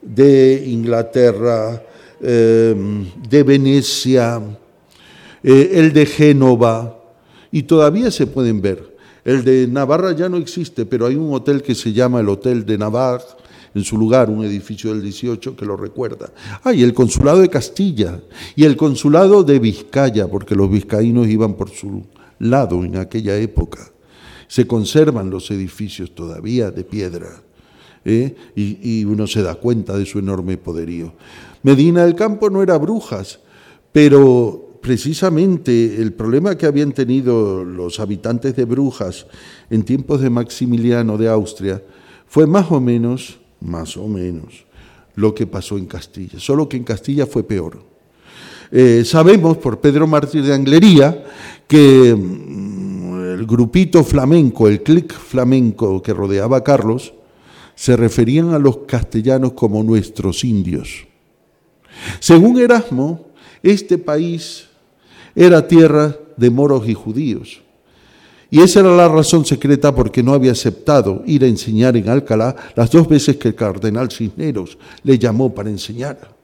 [0.02, 1.82] de Inglaterra,
[2.20, 4.42] de Venecia,
[5.42, 7.00] el de Génova,
[7.54, 8.96] y todavía se pueden ver.
[9.24, 12.66] El de Navarra ya no existe, pero hay un hotel que se llama el Hotel
[12.66, 13.24] de Navarra,
[13.76, 16.32] en su lugar un edificio del 18 que lo recuerda.
[16.64, 18.22] Ah, y el consulado de Castilla
[18.56, 22.04] y el consulado de Vizcaya, porque los vizcaínos iban por su
[22.40, 23.92] lado en aquella época.
[24.48, 27.28] Se conservan los edificios todavía de piedra.
[28.06, 28.34] ¿eh?
[28.56, 31.14] Y, y uno se da cuenta de su enorme poderío.
[31.62, 33.40] Medina del Campo no era brujas,
[33.92, 39.26] pero precisamente el problema que habían tenido los habitantes de Brujas
[39.70, 41.82] en tiempos de Maximiliano de Austria
[42.28, 44.66] fue más o menos más o menos,
[45.16, 47.82] lo que pasó en Castilla, solo que en Castilla fue peor.
[48.72, 51.24] Eh, sabemos por Pedro Martí de Anglería
[51.68, 57.14] que mm, el grupito flamenco, el clic flamenco que rodeaba a Carlos,
[57.76, 61.06] se referían a los castellanos como nuestros indios.
[62.20, 63.28] Según Erasmo,
[63.62, 64.68] este país
[65.36, 67.62] era tierra de moros y judíos.
[68.50, 72.56] Y esa era la razón secreta porque no había aceptado ir a enseñar en Alcalá
[72.76, 76.36] las dos veces que el cardenal Cisneros le llamó para enseñar.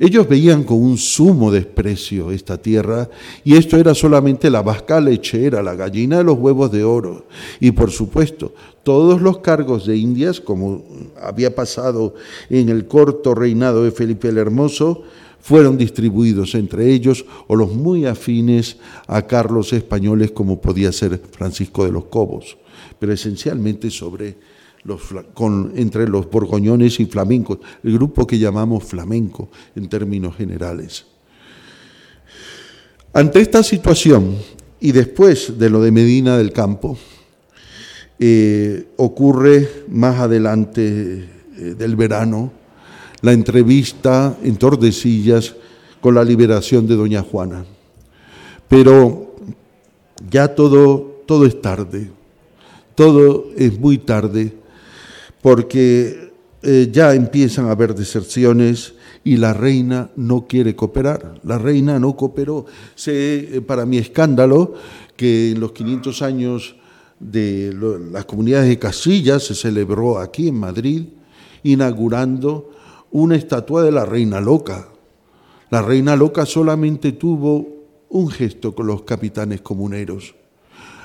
[0.00, 3.08] Ellos veían con un sumo desprecio esta tierra
[3.42, 7.26] y esto era solamente la vasca lechera, la gallina de los huevos de oro.
[7.58, 8.54] Y por supuesto,
[8.84, 10.84] todos los cargos de Indias, como
[11.20, 12.14] había pasado
[12.48, 15.02] en el corto reinado de Felipe el Hermoso,
[15.48, 21.86] fueron distribuidos entre ellos o los muy afines a Carlos españoles como podía ser Francisco
[21.86, 22.58] de los Cobos,
[22.98, 24.36] pero esencialmente sobre
[24.84, 25.00] los,
[25.74, 31.06] entre los borgoñones y flamencos, el grupo que llamamos flamenco en términos generales.
[33.14, 34.36] Ante esta situación
[34.80, 36.98] y después de lo de Medina del Campo,
[38.18, 40.82] eh, ocurre más adelante
[41.56, 42.57] eh, del verano
[43.22, 45.54] la entrevista en Tordesillas
[46.00, 47.64] con la liberación de Doña Juana.
[48.68, 49.34] Pero
[50.30, 52.10] ya todo, todo es tarde,
[52.94, 54.52] todo es muy tarde,
[55.42, 61.40] porque eh, ya empiezan a haber deserciones y la reina no quiere cooperar.
[61.44, 62.66] La reina no cooperó.
[62.94, 64.74] Sé, eh, para mi escándalo,
[65.16, 66.76] que en los 500 años
[67.20, 67.74] de
[68.12, 71.04] las comunidades de Casillas se celebró aquí en Madrid,
[71.64, 72.70] inaugurando
[73.10, 74.88] una estatua de la reina loca.
[75.70, 77.66] La reina loca solamente tuvo
[78.08, 80.34] un gesto con los capitanes comuneros.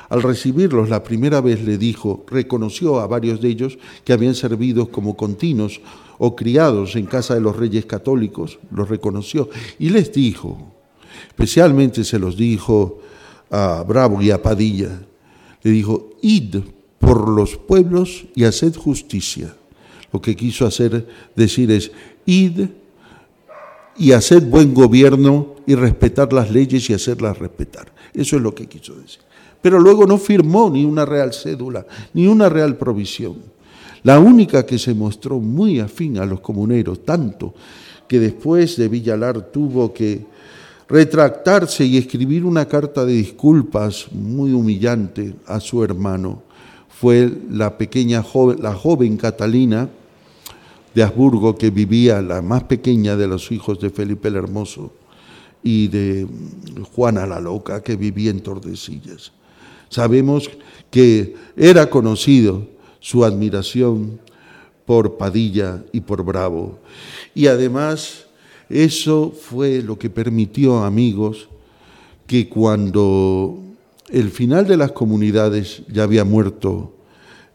[0.10, 4.90] Al recibirlos la primera vez le dijo, reconoció a varios de ellos que habían servido
[4.90, 5.82] como continuos
[6.20, 10.72] o criados en casa de los reyes católicos, los reconoció y les dijo,
[11.28, 13.00] especialmente se los dijo
[13.50, 15.02] a Bravo y a Padilla,
[15.64, 16.58] le dijo, id
[17.00, 19.56] por los pueblos y haced justicia
[20.14, 21.92] lo que quiso hacer decir es,
[22.26, 22.68] id
[23.98, 27.92] y haced buen gobierno y respetar las leyes y hacerlas respetar.
[28.14, 29.22] Eso es lo que quiso decir.
[29.62, 33.38] Pero luego no firmó ni una real cédula, ni una real provisión.
[34.04, 37.54] La única que se mostró muy afín a los comuneros, tanto
[38.08, 40.26] que después de Villalar tuvo que
[40.88, 46.44] retractarse y escribir una carta de disculpas muy humillante a su hermano,
[46.90, 48.24] fue la pequeña
[48.60, 49.90] la joven Catalina,
[50.94, 54.92] de Habsburgo, que vivía la más pequeña de los hijos de Felipe el Hermoso,
[55.64, 56.28] y de
[56.94, 59.32] Juana la Loca, que vivía en Tordesillas.
[59.90, 60.50] Sabemos
[60.92, 62.68] que era conocido
[63.00, 64.20] su admiración
[64.86, 66.80] por Padilla y por Bravo.
[67.34, 68.26] Y además
[68.70, 71.48] eso fue lo que permitió, amigos,
[72.28, 73.60] que cuando
[74.10, 76.93] el final de las comunidades ya había muerto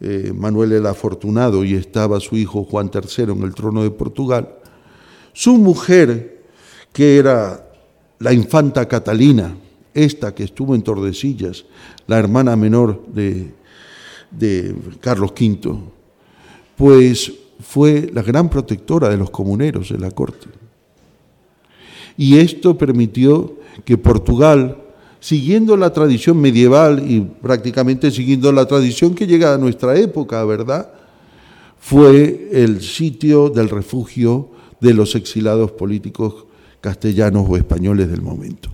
[0.01, 4.49] eh, Manuel el Afortunado y estaba su hijo Juan III en el trono de Portugal,
[5.33, 6.45] su mujer,
[6.93, 7.69] que era
[8.19, 9.57] la infanta Catalina,
[9.95, 11.65] esta que estuvo en Tordesillas,
[12.07, 13.53] la hermana menor de,
[14.31, 15.79] de Carlos V,
[16.77, 20.49] pues fue la gran protectora de los comuneros de la corte.
[22.17, 24.77] Y esto permitió que Portugal,
[25.21, 30.91] siguiendo la tradición medieval y prácticamente siguiendo la tradición que llega a nuestra época, ¿verdad?
[31.81, 34.51] Fue el sitio del refugio
[34.81, 36.47] de los exilados políticos
[36.81, 38.71] castellanos o españoles del momento.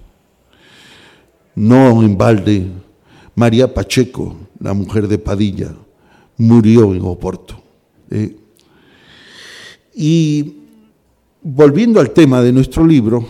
[1.54, 2.66] No en balde,
[3.34, 5.74] María Pacheco, la mujer de Padilla,
[6.36, 7.60] murió en Oporto.
[8.10, 8.36] ¿eh?
[9.94, 10.54] Y
[11.42, 13.24] volviendo al tema de nuestro libro,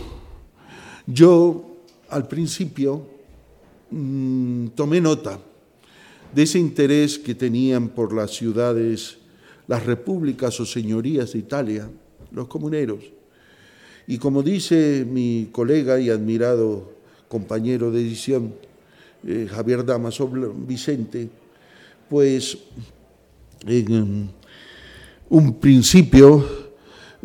[1.05, 1.64] yo
[2.15, 3.05] al principio
[3.91, 5.37] mm, tomé nota
[6.33, 9.17] de ese interés que tenían por las ciudades,
[9.67, 11.89] las repúblicas o señorías de Italia,
[12.31, 12.99] los comuneros.
[14.07, 16.93] Y como dice mi colega y admirado
[17.27, 18.53] compañero de edición,
[19.27, 20.31] eh, Javier Damaso
[20.65, 21.27] Vicente,
[22.09, 22.57] pues
[23.67, 24.29] en
[25.27, 26.45] un principio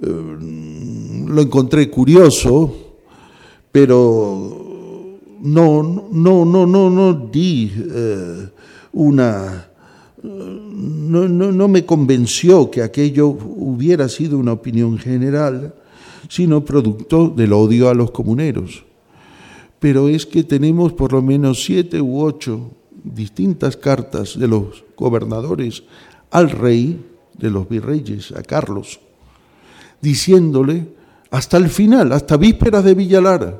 [0.02, 2.96] eh, lo encontré curioso,
[3.70, 4.69] pero
[5.40, 8.48] no, no, no, no, no di eh,
[8.92, 9.66] una...
[10.22, 15.74] No, no, no me convenció que aquello hubiera sido una opinión general,
[16.28, 18.84] sino producto del odio a los comuneros.
[19.78, 22.70] Pero es que tenemos por lo menos siete u ocho
[23.02, 25.84] distintas cartas de los gobernadores
[26.30, 27.02] al rey,
[27.38, 29.00] de los virreyes, a Carlos,
[30.02, 30.86] diciéndole
[31.30, 33.58] hasta el final, hasta vísperas de Villalara,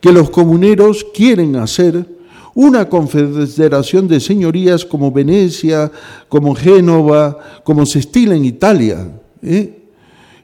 [0.00, 2.18] que los comuneros quieren hacer
[2.54, 5.92] una confederación de señorías como Venecia,
[6.28, 9.20] como Génova, como se estila en Italia.
[9.42, 9.78] ¿eh?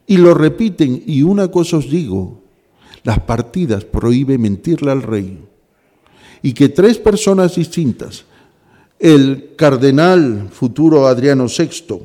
[0.06, 2.40] Y lo repiten, y una cosa os digo,
[3.02, 5.40] las partidas prohíbe mentirle al rey.
[6.42, 8.24] Y que tres personas distintas,
[8.98, 11.98] el cardenal futuro Adriano VI,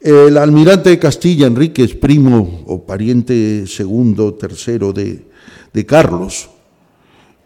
[0.00, 5.31] el almirante de Castilla, Enríquez, primo o pariente segundo, tercero de,
[5.72, 6.48] de Carlos,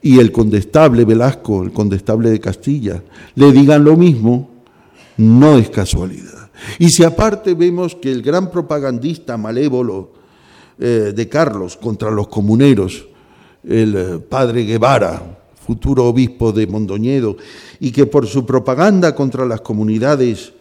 [0.02, 3.02] y el condestable Velasco, el condestable de Castilla,
[3.34, 4.50] le digan lo mismo,
[5.16, 6.50] no es casualidad.
[6.78, 10.12] Y si aparte vemos que el gran propagandista malévolo
[10.78, 13.06] eh, de Carlos contra los comuneros,
[13.64, 17.36] el eh, padre Guevara, futuro obispo de Mondoñedo,
[17.80, 20.52] y que por su propaganda contra las comunidades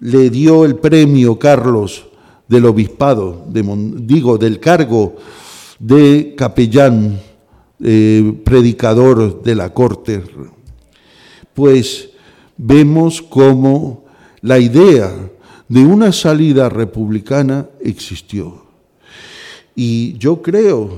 [0.00, 2.06] le dio el premio Carlos
[2.48, 5.16] del obispado, digo, del cargo
[5.80, 7.18] de capellán,
[7.82, 10.22] eh, predicador de la corte,
[11.54, 12.10] pues
[12.58, 14.04] vemos cómo
[14.42, 15.10] la idea
[15.66, 18.66] de una salida republicana existió.
[19.74, 20.90] Y yo creo,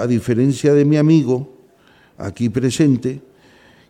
[0.00, 1.52] a diferencia de mi amigo
[2.16, 3.20] aquí presente,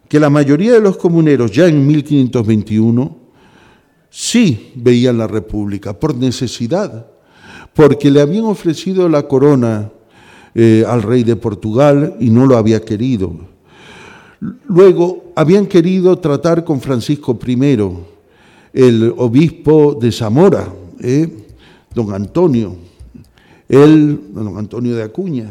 [0.09, 3.17] que la mayoría de los comuneros ya en 1521
[4.11, 7.07] sí veían la República por necesidad,
[7.73, 9.93] porque le habían ofrecido la corona
[10.55, 13.33] eh, al rey de Portugal y no lo había querido.
[14.69, 17.89] Luego habían querido tratar con Francisco I,
[18.75, 20.69] el obispo de Zamora,
[21.01, 21.47] eh,
[21.95, 22.77] don Antonio,
[23.69, 25.51] él, don Antonio de Acuña.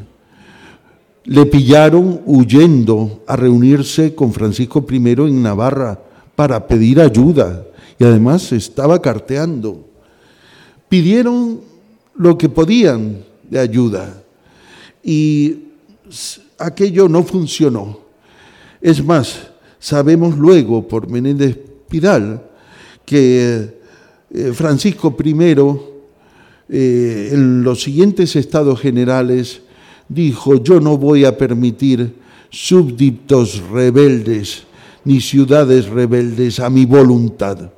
[1.23, 5.99] Le pillaron huyendo a reunirse con Francisco I en Navarra
[6.35, 7.65] para pedir ayuda
[7.97, 9.85] y además estaba carteando.
[10.89, 11.61] Pidieron
[12.15, 14.20] lo que podían de ayuda
[15.03, 15.57] y
[16.57, 17.99] aquello no funcionó.
[18.81, 21.57] Es más, sabemos luego por Menéndez
[21.89, 22.43] Pidal
[23.05, 23.75] que
[24.33, 25.35] eh, Francisco I
[26.69, 29.61] eh, en los siguientes estados generales
[30.07, 32.15] dijo, yo no voy a permitir
[32.49, 34.63] súbditos rebeldes
[35.03, 37.71] ni ciudades rebeldes a mi voluntad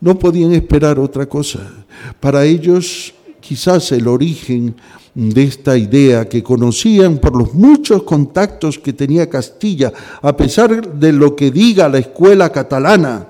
[0.00, 1.84] no podían esperar otra cosa.
[2.18, 4.74] Para ellos quizás el origen
[5.14, 9.92] de esta idea que conocían por los muchos contactos que tenía Castilla,
[10.22, 13.26] a pesar de lo que diga la escuela catalana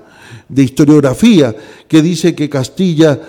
[0.47, 1.55] de historiografía,
[1.87, 3.19] que dice que Castilla,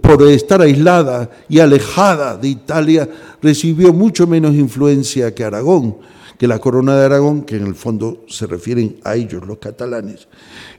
[0.00, 3.08] por estar aislada y alejada de Italia,
[3.40, 5.96] recibió mucho menos influencia que Aragón.
[6.38, 10.26] que la corona de Aragón, que en el fondo se refieren a ellos, los catalanes.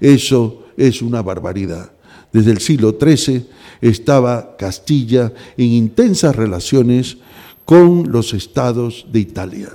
[0.01, 1.89] Eso es una barbaridad.
[2.33, 3.45] Desde el siglo XIII
[3.89, 7.17] estaba Castilla en intensas relaciones
[7.65, 9.69] con los estados de Italia,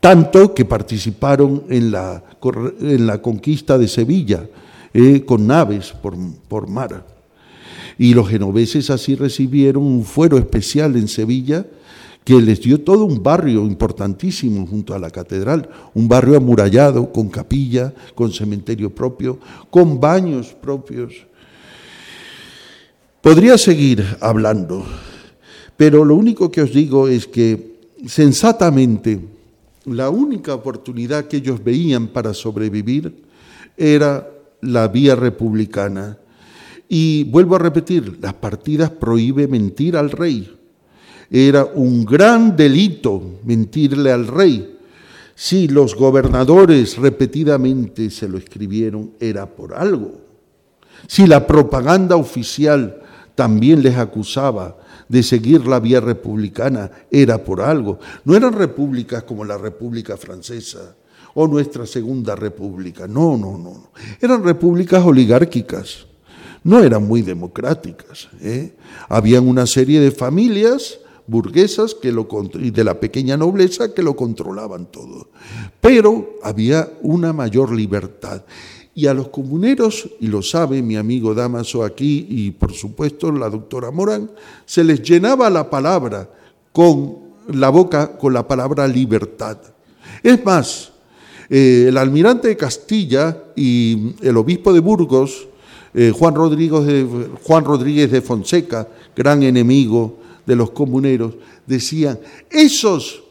[0.00, 2.22] tanto que participaron en la,
[2.80, 4.48] en la conquista de Sevilla
[4.92, 6.16] eh, con naves por,
[6.48, 7.06] por mar.
[7.98, 11.66] Y los genoveses así recibieron un fuero especial en Sevilla
[12.24, 17.28] que les dio todo un barrio importantísimo junto a la catedral, un barrio amurallado, con
[17.28, 19.38] capilla, con cementerio propio,
[19.70, 21.26] con baños propios.
[23.22, 24.84] Podría seguir hablando,
[25.76, 29.20] pero lo único que os digo es que sensatamente
[29.84, 33.14] la única oportunidad que ellos veían para sobrevivir
[33.76, 34.28] era
[34.60, 36.18] la vía republicana.
[36.88, 40.58] Y vuelvo a repetir, las partidas prohíbe mentir al rey.
[41.30, 44.78] Era un gran delito mentirle al rey.
[45.36, 50.20] Si los gobernadores repetidamente se lo escribieron, era por algo.
[51.06, 52.98] Si la propaganda oficial
[53.34, 54.76] también les acusaba
[55.08, 57.98] de seguir la vía republicana, era por algo.
[58.24, 60.94] No eran repúblicas como la República Francesa
[61.34, 63.06] o nuestra Segunda República.
[63.06, 63.90] No, no, no.
[64.20, 66.06] Eran repúblicas oligárquicas.
[66.64, 68.28] No eran muy democráticas.
[68.40, 68.74] ¿eh?
[69.08, 74.14] Habían una serie de familias burguesas que lo, y de la pequeña nobleza que lo
[74.16, 75.28] controlaban todo.
[75.80, 78.42] Pero había una mayor libertad.
[78.94, 83.48] Y a los comuneros, y lo sabe mi amigo Damaso aquí y por supuesto la
[83.48, 84.30] doctora Morán,
[84.66, 86.28] se les llenaba la palabra
[86.72, 89.58] con la boca con la palabra libertad.
[90.22, 90.92] Es más,
[91.48, 95.48] eh, el almirante de Castilla y el obispo de Burgos,
[95.94, 101.34] eh, Juan, Rodríguez de, Juan Rodríguez de Fonseca, gran enemigo de los comuneros,
[101.66, 102.18] decían,
[102.50, 103.22] esos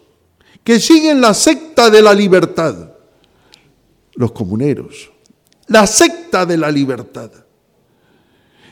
[0.64, 2.92] que siguen la secta de la libertad,
[4.14, 5.12] los comuneros,
[5.68, 7.32] la secta de la libertad.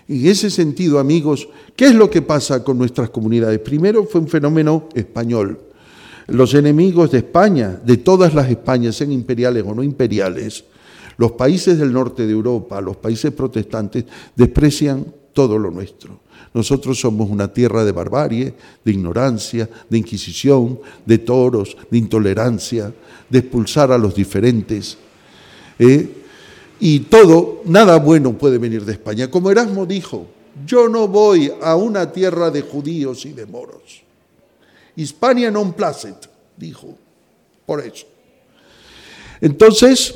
[0.08, 3.60] En ese sentido, amigos, ¿qué es lo que pasa con nuestras comunidades?
[3.60, 5.60] Primero fue un fenómeno español.
[6.28, 10.64] Los enemigos de España, de todas las Españas, sean imperiales o no imperiales,
[11.18, 16.22] los países del norte de Europa, los países protestantes, desprecian todo lo nuestro.
[16.54, 22.92] Nosotros somos una tierra de barbarie, de ignorancia, de inquisición, de toros, de intolerancia,
[23.30, 24.98] de expulsar a los diferentes.
[25.78, 26.10] ¿eh?
[26.80, 29.30] Y todo, nada bueno puede venir de España.
[29.30, 30.28] Como Erasmo dijo,
[30.66, 34.04] yo no voy a una tierra de judíos y de moros.
[34.96, 36.28] Hispania non placet,
[36.58, 36.96] dijo,
[37.66, 38.08] por eso.
[39.40, 40.16] Entonces,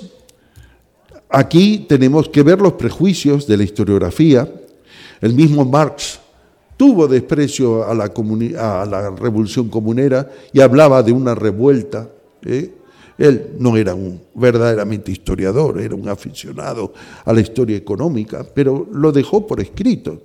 [1.29, 4.47] aquí tenemos que ver los prejuicios de la historiografía.
[5.21, 6.19] El mismo Marx
[6.75, 12.09] tuvo desprecio a la, revolución comunera y hablaba de una revuelta.
[12.43, 12.73] ¿eh?
[13.17, 16.93] Él no era un verdaderamente historiador, era un aficionado
[17.25, 20.23] a la historia económica, pero lo dejó por escrito.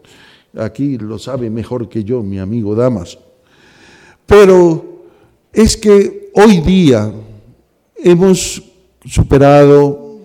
[0.57, 3.19] Aquí lo sabe mejor que yo mi amigo Damas.
[4.27, 5.05] Pero
[5.53, 7.13] es que hoy día
[7.97, 8.63] hemos
[9.05, 10.19] superado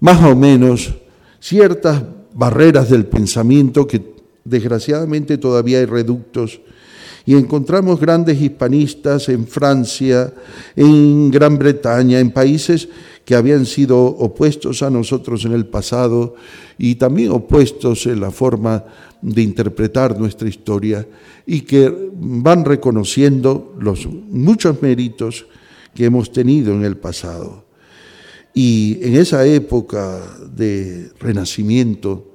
[0.00, 0.94] más o menos
[1.40, 2.02] ciertas
[2.34, 4.14] barreras del pensamiento que
[4.44, 6.60] desgraciadamente todavía hay reductos
[7.26, 10.32] y encontramos grandes hispanistas en Francia,
[10.76, 12.88] en Gran Bretaña, en países
[13.24, 16.34] que habían sido opuestos a nosotros en el pasado
[16.76, 18.84] y también opuestos en la forma
[19.22, 21.06] de interpretar nuestra historia
[21.46, 25.46] y que van reconociendo los muchos méritos
[25.94, 27.64] que hemos tenido en el pasado.
[28.52, 30.20] Y en esa época
[30.54, 32.32] de renacimiento,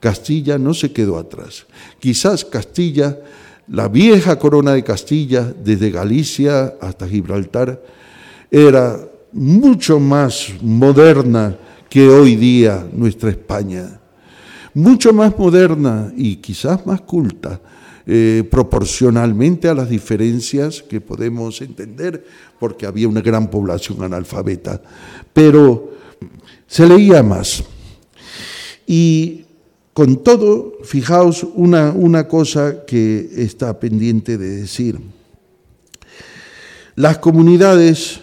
[0.00, 1.66] Castilla no se quedó atrás.
[2.00, 3.20] Quizás Castilla
[3.68, 7.82] la vieja corona de Castilla, desde Galicia hasta Gibraltar,
[8.50, 8.98] era
[9.32, 11.56] mucho más moderna
[11.88, 14.00] que hoy día nuestra España,
[14.74, 17.60] mucho más moderna y quizás más culta,
[18.04, 22.24] eh, proporcionalmente a las diferencias que podemos entender,
[22.58, 24.82] porque había una gran población analfabeta,
[25.32, 25.92] pero
[26.66, 27.62] se leía más.
[28.86, 29.44] Y
[29.92, 34.98] con todo, fijaos una, una cosa que está pendiente de decir.
[36.94, 38.20] Las comunidades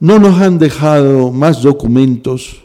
[0.00, 2.62] no nos han dejado más documentos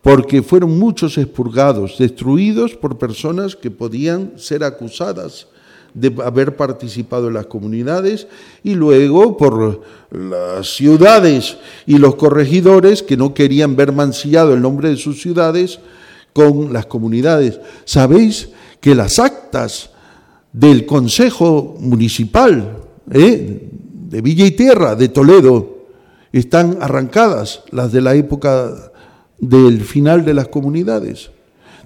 [0.00, 5.46] porque fueron muchos expurgados, destruidos por personas que podían ser acusadas
[5.94, 8.26] de haber participado en las comunidades
[8.64, 14.88] y luego por las ciudades y los corregidores que no querían ver mancillado el nombre
[14.88, 15.80] de sus ciudades
[16.32, 17.60] con las comunidades.
[17.84, 18.48] Sabéis
[18.80, 19.90] que las actas
[20.52, 22.78] del Consejo Municipal,
[23.10, 23.68] ¿eh?
[24.08, 25.78] de Villa y Tierra, de Toledo,
[26.32, 28.92] están arrancadas, las de la época
[29.38, 31.30] del final de las comunidades.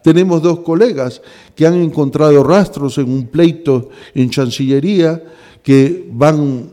[0.02, 1.20] Tenemos dos colegas
[1.54, 5.22] que han encontrado rastros en un pleito en Chancillería
[5.62, 6.70] que van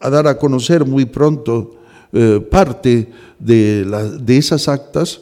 [0.00, 1.76] a dar a conocer muy pronto
[2.12, 3.84] eh, parte de,
[4.20, 5.20] de esas actas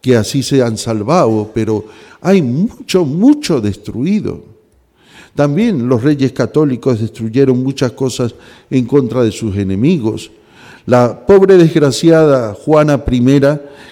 [0.00, 1.84] que así se han salvado, pero
[2.20, 4.42] hay mucho, mucho destruido.
[5.34, 8.34] También los reyes católicos destruyeron muchas cosas
[8.70, 10.30] en contra de sus enemigos.
[10.86, 13.40] La pobre desgraciada Juana I,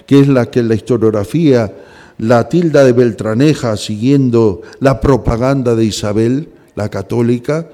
[0.05, 1.73] que es la que en la historiografía
[2.17, 7.69] la tilda de Beltraneja siguiendo la propaganda de Isabel, la católica,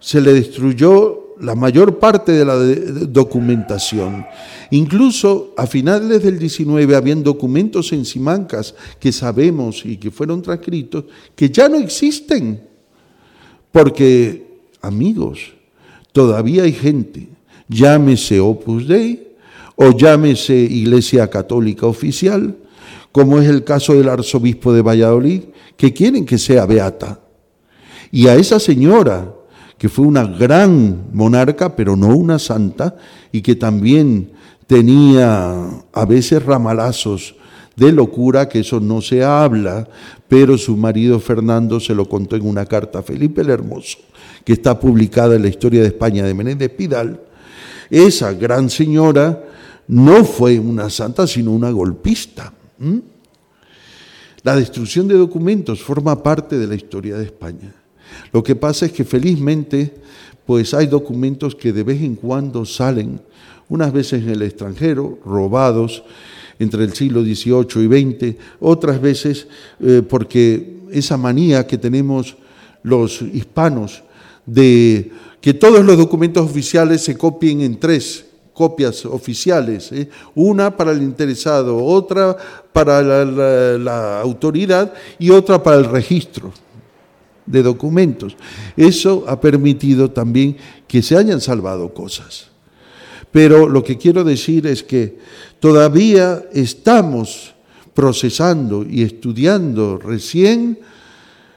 [0.00, 4.26] se le destruyó la mayor parte de la documentación.
[4.70, 11.04] Incluso a finales del 19 habían documentos en Simancas que sabemos y que fueron transcritos
[11.34, 12.62] que ya no existen.
[13.70, 15.52] Porque, amigos,
[16.12, 17.28] todavía hay gente,
[17.68, 19.26] llámese Opus Dei
[19.76, 22.56] o llámese Iglesia Católica Oficial,
[23.12, 25.42] como es el caso del arzobispo de Valladolid,
[25.76, 27.20] que quieren que sea beata.
[28.10, 29.32] Y a esa señora,
[29.78, 32.96] que fue una gran monarca, pero no una santa,
[33.32, 34.32] y que también
[34.66, 37.36] tenía a veces ramalazos
[37.76, 39.86] de locura, que eso no se habla,
[40.28, 43.98] pero su marido Fernando se lo contó en una carta a Felipe el Hermoso,
[44.44, 47.20] que está publicada en la historia de España de Menéndez Pidal.
[47.90, 49.44] Esa gran señora
[49.88, 52.52] no fue una santa, sino una golpista.
[54.42, 57.74] La destrucción de documentos forma parte de la historia de España.
[58.32, 59.94] Lo que pasa es que felizmente,
[60.44, 63.20] pues hay documentos que de vez en cuando salen,
[63.68, 66.02] unas veces en el extranjero, robados
[66.58, 69.46] entre el siglo XVIII y XX, otras veces
[69.80, 72.36] eh, porque esa manía que tenemos
[72.82, 74.02] los hispanos
[74.46, 75.10] de
[75.40, 80.08] que todos los documentos oficiales se copien en tres copias oficiales, ¿eh?
[80.34, 82.36] una para el interesado, otra
[82.72, 86.52] para la autoridad y otra para el registro
[87.46, 88.36] de documentos.
[88.76, 92.48] Eso ha permitido también que se hayan salvado cosas.
[93.30, 95.18] Pero lo que quiero decir es que
[95.60, 97.54] todavía estamos
[97.94, 100.78] procesando y estudiando recién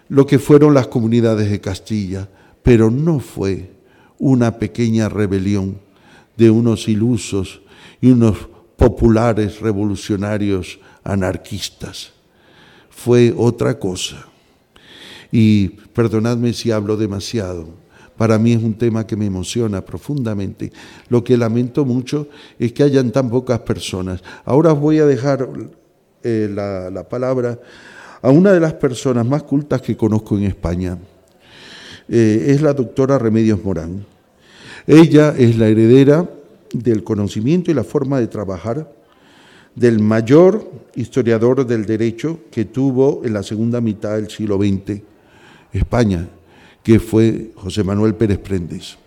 [0.08, 2.28] lo que fueron las comunidades de Castilla,
[2.64, 3.72] pero no fue
[4.18, 5.78] una pequeña rebelión
[6.36, 7.62] de unos ilusos
[8.02, 8.38] y unos
[8.76, 12.12] populares revolucionarios anarquistas.
[12.90, 14.29] Fue otra cosa.
[15.32, 17.68] Y perdonadme si hablo demasiado.
[18.20, 20.74] Para mí es un tema que me emociona profundamente.
[21.08, 22.28] Lo que lamento mucho
[22.60, 24.22] es que hayan tan pocas personas.
[24.44, 25.48] Ahora voy a dejar
[26.22, 27.58] eh, la, palabra
[28.22, 30.98] a una de las personas más cultas que conozco en España.
[32.10, 34.06] Eh, es la doctora Remedios Morán.
[34.86, 36.30] Ella es la heredera
[36.74, 38.92] del conocimiento y la forma de trabajar
[39.76, 45.09] del mayor historiador del derecho que tuvo en la segunda mitad del siglo XX
[45.72, 46.28] España,
[46.84, 48.98] que fue José Manuel Pérez Prendes.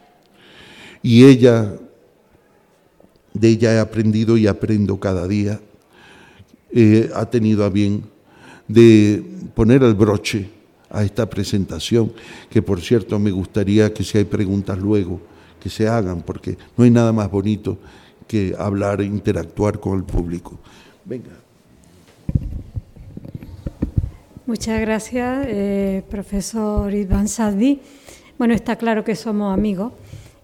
[1.03, 1.75] Y ella,
[3.35, 5.61] de ella he aprendido y aprendo cada día,
[6.71, 8.05] eh, ha tenido a bien
[8.69, 9.23] de
[9.55, 10.49] poner el broche
[10.89, 12.13] a esta presentación,
[12.51, 15.21] que por cierto me gustaría que si hay preguntas luego,
[15.61, 17.79] que se hagan, porque no hay nada más bonito
[18.27, 20.59] que hablar e interactuar con el público.
[21.05, 21.31] Venga.
[24.45, 27.79] Muchas gracias, eh, profesor Iván Saddi.
[28.39, 29.93] Bueno, está claro que somos amigos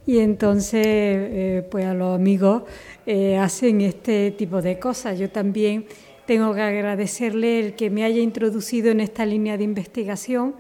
[0.07, 2.63] y entonces, eh, pues a los amigos
[3.07, 5.19] eh, hacen este tipo de cosas.
[5.19, 5.87] Yo también
[6.29, 10.55] tengo que agradecerle el que me haya introducido en esta línea de investigación,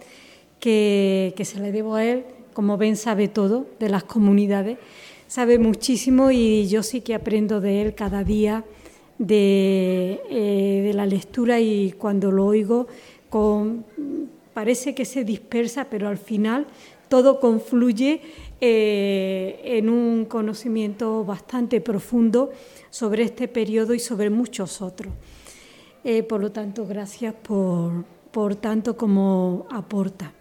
[0.58, 2.24] que, se le debo a él.
[2.54, 4.78] Como ven, sabe todo de las comunidades,
[5.28, 8.64] sabe muchísimo y yo sí que aprendo de él cada día
[9.20, 12.88] de, de la lectura y cuando lo oigo
[14.54, 16.66] parece que se dispersa, pero al final
[17.08, 18.20] todo confluye
[18.60, 22.50] eh, en un conocimiento bastante profundo
[22.90, 25.12] sobre este periodo y sobre muchos otros.
[26.04, 30.32] Eh, por lo tanto, gracias por, por tanto como aporta.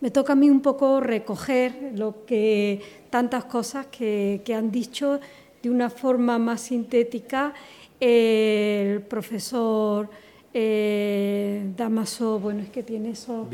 [0.00, 2.80] Me toca a mí un poco recoger lo que
[3.10, 5.18] tantas cosas que, que han dicho
[5.62, 7.52] de una forma más sintética
[8.00, 10.08] el profesor
[10.54, 13.46] eh, Damaso, bueno, es que tiene eso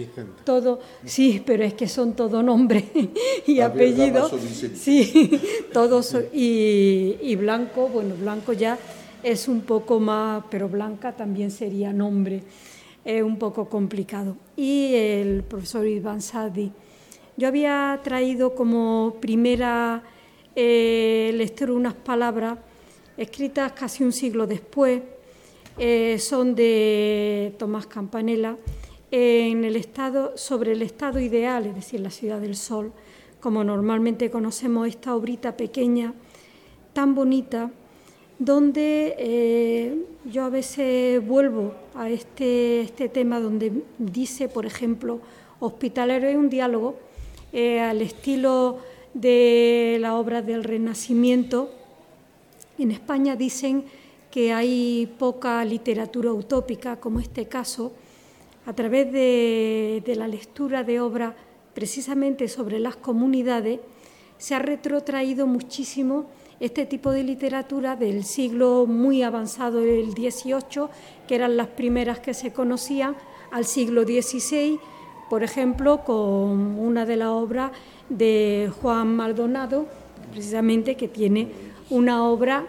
[0.44, 2.84] todo, sí, pero es que son todo nombre
[3.46, 4.30] y apellido,
[4.74, 5.40] sí,
[5.72, 8.78] todos y, y, Blanco, bueno, Blanco ya
[9.24, 12.42] es un poco más, pero Blanca también sería nombre,
[13.04, 14.36] es un poco complicado.
[14.56, 16.70] Y el profesor Iván Sadi,
[17.36, 20.02] Yo había traído como primera
[20.54, 22.58] eh, lectura unas palabras
[23.16, 25.02] escritas casi un siglo después,
[25.78, 28.56] eh, son de Tomás Campanella,
[29.10, 32.92] en el estado, sobre el estado ideal, es decir, la ciudad del sol,
[33.40, 36.14] como normalmente conocemos esta obrita pequeña,
[36.92, 37.70] tan bonita,
[38.38, 45.20] donde eh, yo a veces vuelvo a este, este, tema donde dice, por ejemplo,
[45.60, 46.96] hospitalario es un diálogo
[47.52, 48.78] eh, al estilo
[49.14, 51.70] de la obra del Renacimiento.
[52.78, 53.84] En España dicen
[54.34, 57.92] que hay poca literatura utópica, como este caso,
[58.66, 61.34] a través de, la lectura de obras
[61.72, 63.78] precisamente sobre las comunidades,
[64.36, 66.24] se ha retrotraído muchísimo
[66.58, 70.88] este tipo de literatura del siglo muy avanzado del XVIII,
[71.28, 73.14] que eran las primeras que se conocían,
[73.52, 74.80] al siglo XVI,
[75.30, 77.70] por ejemplo, con una de las obras
[78.08, 79.86] de Juan Maldonado,
[80.32, 81.52] precisamente que tiene
[81.88, 82.66] una obra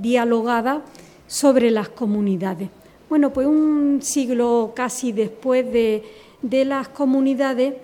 [0.00, 0.82] dialogada
[1.26, 2.68] sobre las comunidades.
[3.08, 6.02] Bueno, pues un siglo casi después de,
[6.42, 7.74] de las comunidades,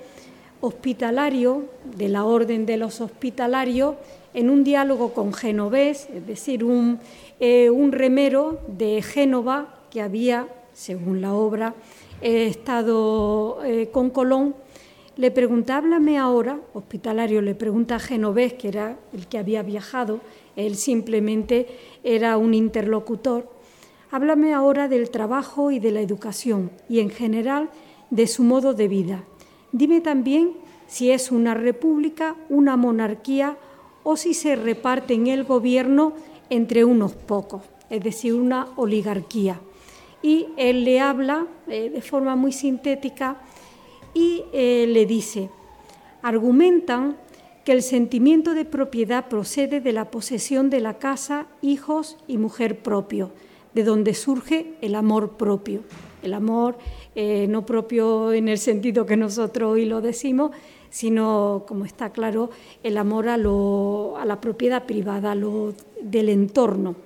[0.61, 1.64] hospitalario,
[1.96, 3.94] de la orden de los hospitalarios,
[4.34, 7.00] en un diálogo con Genovés, es decir, un,
[7.40, 11.74] eh, un remero de Génova que había, según la obra,
[12.20, 14.54] eh, estado eh, con Colón,
[15.16, 20.20] le pregunta, háblame ahora, hospitalario le pregunta a Genovés, que era el que había viajado,
[20.57, 21.66] él simplemente
[22.03, 23.48] era un interlocutor,
[24.11, 27.70] háblame ahora del trabajo y de la educación y en general
[28.11, 29.24] de su modo de vida.
[29.72, 30.55] Dime también
[30.86, 33.57] si es una república, una monarquía
[34.03, 36.14] o si se reparte en el gobierno
[36.48, 39.61] entre unos pocos, es decir, una oligarquía.
[40.22, 43.40] Y él le habla eh, de forma muy sintética
[44.12, 45.48] y eh, le dice,
[46.22, 47.16] argumentan
[47.64, 52.78] que el sentimiento de propiedad procede de la posesión de la casa, hijos y mujer
[52.78, 53.30] propio,
[53.74, 55.82] de donde surge el amor propio.
[56.22, 56.78] El amor
[57.14, 60.52] eh, no propio en el sentido que nosotros hoy lo decimos,
[60.90, 62.50] sino, como está claro,
[62.82, 66.96] el amor a, la propiedad privada, a lo del entorno.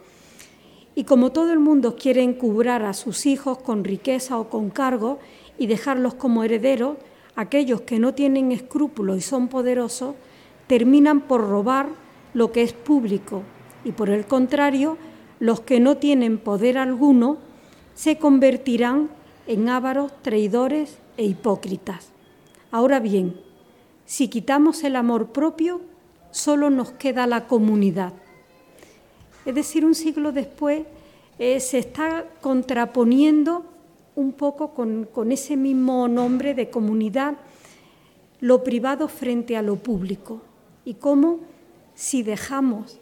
[0.94, 5.18] Y como todo el mundo quiere encubrar a sus hijos con riqueza o con cargo
[5.59, 6.96] y dejarlos como herederos,
[7.36, 10.14] aquellos que no tienen escrúpulos y son poderosos
[10.67, 11.89] terminan por robar
[12.33, 13.43] lo que es público
[13.85, 14.97] y por el contrario,
[15.41, 17.39] los que no tienen poder alguno
[17.95, 19.11] se convertirán
[19.47, 22.11] en ávaros, traidores e hipócritas.
[22.71, 23.39] Ahora bien,
[24.07, 25.81] si quitamos el amor propio,
[26.31, 28.12] solo nos queda la comunidad.
[29.45, 30.85] Es decir, un siglo después
[31.39, 33.65] eh, se está contraponiendo
[34.17, 37.35] un poco con, ese mismo nombre de comunidad
[38.41, 40.41] lo privado frente a lo público
[40.85, 41.41] y cómo
[41.95, 43.01] si dejamos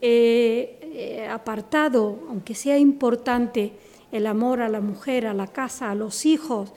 [0.00, 3.72] eh, eh, apartado, aunque sea importante,
[4.12, 6.72] el amor a la mujer, a la casa, a los hijos,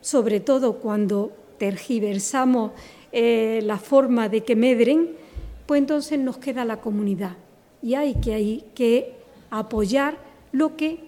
[0.00, 2.72] sobre todo cuando tergiversamos
[3.12, 5.16] eh, la forma de que medren,
[5.64, 7.36] pues entonces nos queda la comunidad.
[7.80, 9.14] Y hay que, hay que
[9.50, 10.18] apoyar
[10.52, 11.04] lo que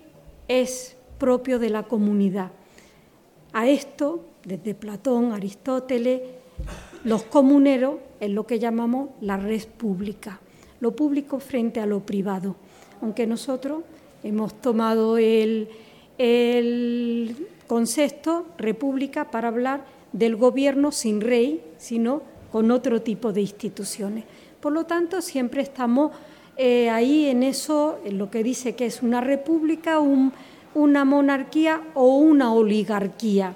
[0.49, 2.53] es propio de la comunidad.
[3.53, 6.23] A esto, desde Platón, Aristóteles,
[7.05, 10.41] los comuneros es lo que llamamos la red pública,
[10.81, 12.57] lo público frente a lo privado.
[13.03, 13.83] Aunque nosotros
[14.23, 15.69] hemos tomado el,
[16.19, 24.25] el concepto república para hablar del gobierno sin rey, sino con otro tipo de instituciones.
[24.61, 26.13] Por lo tanto, siempre estamos
[26.57, 32.17] eh, ahí en eso, en lo que dice que es una república, una monarquía o
[32.17, 33.55] una oligarquía,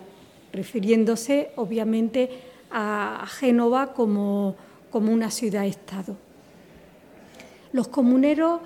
[0.52, 2.28] refiriéndose obviamente
[2.70, 4.56] a Génova como,
[4.90, 6.16] como una ciudad-estado.
[7.72, 8.60] Los comuneros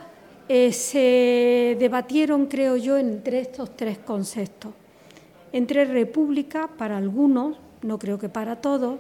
[0.48, 4.72] eh, se debatieron, creo yo, entre estos tres conceptos.
[5.52, 8.98] Entre república para algunos, no creo que para todos,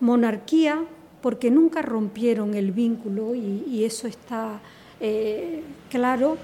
[0.00, 0.84] monarquía,
[1.22, 4.60] porque nunca rompieron el vínculo y, eso está
[5.00, 6.36] eh, claro,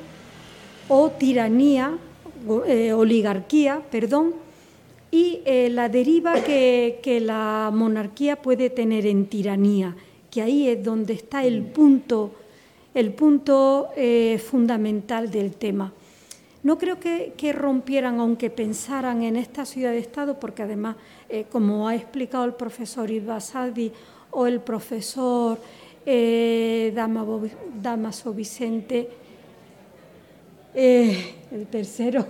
[0.88, 1.96] o tiranía,
[2.66, 4.34] eh, oligarquía, perdón,
[5.10, 9.96] y eh, la deriva que, que, la monarquía puede tener en tiranía,
[10.30, 12.32] que ahí es donde está el punto,
[12.94, 13.90] el punto
[14.38, 15.92] fundamental del tema.
[16.66, 20.96] No creo que, rompieran, aunque pensaran en esta ciudad de Estado, porque además,
[21.28, 23.92] eh, como ha explicado el profesor Ibasadi
[24.32, 25.60] o el profesor
[26.04, 29.08] eh, Damaso Vicente,
[30.76, 32.26] eh, el tercero,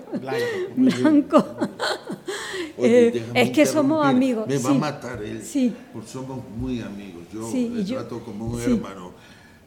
[0.76, 1.44] blanco,
[2.78, 4.47] Oye, Eh, es que somos amigos.
[4.47, 4.78] Me va a sí.
[4.78, 5.42] matar él.
[5.42, 5.72] Sí.
[5.92, 7.24] Porque somos muy amigos.
[7.32, 8.70] Yo Sí, le y yo- trato como un sí.
[8.72, 9.12] hermano.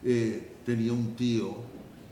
[0.04, 1.54] Eh, tenía un tío,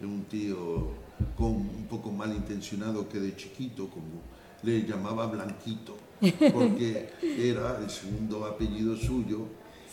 [0.03, 0.89] un tío
[1.37, 4.23] con un poco malintencionado que de chiquito como
[4.65, 5.97] le llamaba Blanquito,
[6.53, 9.43] porque era el segundo apellido suyo.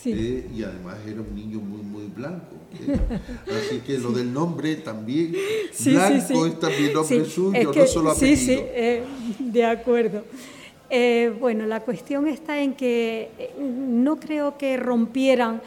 [0.05, 0.13] Sí.
[0.15, 2.55] eh, y además era un niño muy, muy blanco.
[2.79, 2.97] eh.
[3.57, 5.35] Así que lo del nombre también,
[5.71, 6.47] Sí, blanco sí, sí.
[6.47, 8.35] es también nombre Sí, suyo, es no solo Sí, apellido.
[8.61, 9.03] sí, eh,
[9.39, 10.23] de acuerdo.
[11.39, 13.29] Bueno, la cuestión está en que
[13.59, 15.61] no creo que rompieran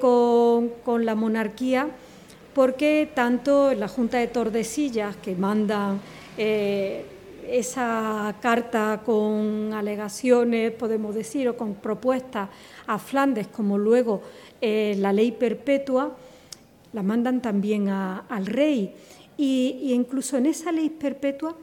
[0.00, 1.88] con, con la monarquía,
[2.52, 6.00] porque tanto la Junta de Tordesillas, que mandan
[7.48, 12.48] esa carta con alegaciones, podemos decir, o con propuestas
[12.86, 14.22] a Flandes, como luego
[14.60, 16.16] eh, la ley perpetua,
[16.92, 18.94] la mandan también a- al rey.
[19.36, 21.56] Y, incluso en esa ley perpetua,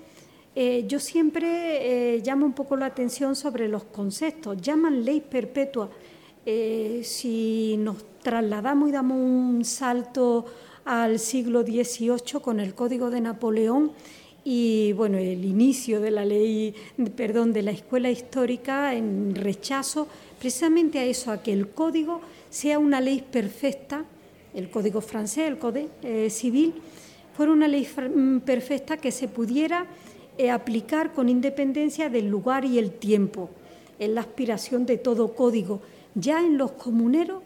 [0.56, 4.62] eh, yo siempre eh, llamo un poco la atención sobre los conceptos.
[4.62, 5.90] Llaman ley perpetua.
[7.04, 10.46] Si nos trasladamos y damos un salto
[10.86, 13.92] al siglo XVIII con el Código de Napoleón
[14.44, 16.74] y bueno, el inicio de la ley,
[17.16, 20.08] perdón, de la escuela histórica en rechazo
[20.40, 24.06] precisamente a eso, a que el código sea una ley perfecta,
[24.54, 25.90] el código francés, el código
[26.30, 26.74] civil,
[27.40, 29.86] fuera una ley mm, perfecta que se pudiera
[30.38, 33.50] eh, aplicar con independencia del lugar y el tiempo.
[33.98, 35.82] Es la aspiración de todo código.
[36.16, 37.44] Ya en los comuneros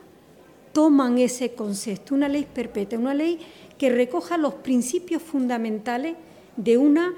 [0.74, 3.40] toman ese concepto, una ley perpetua, una ley
[3.78, 6.16] que recoja los principios fundamentales
[6.58, 7.14] de una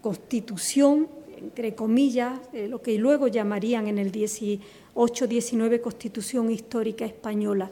[0.00, 7.70] constitución, entre comillas, eh, lo que luego llamarían en el 18-19 Constitución Histórica Española.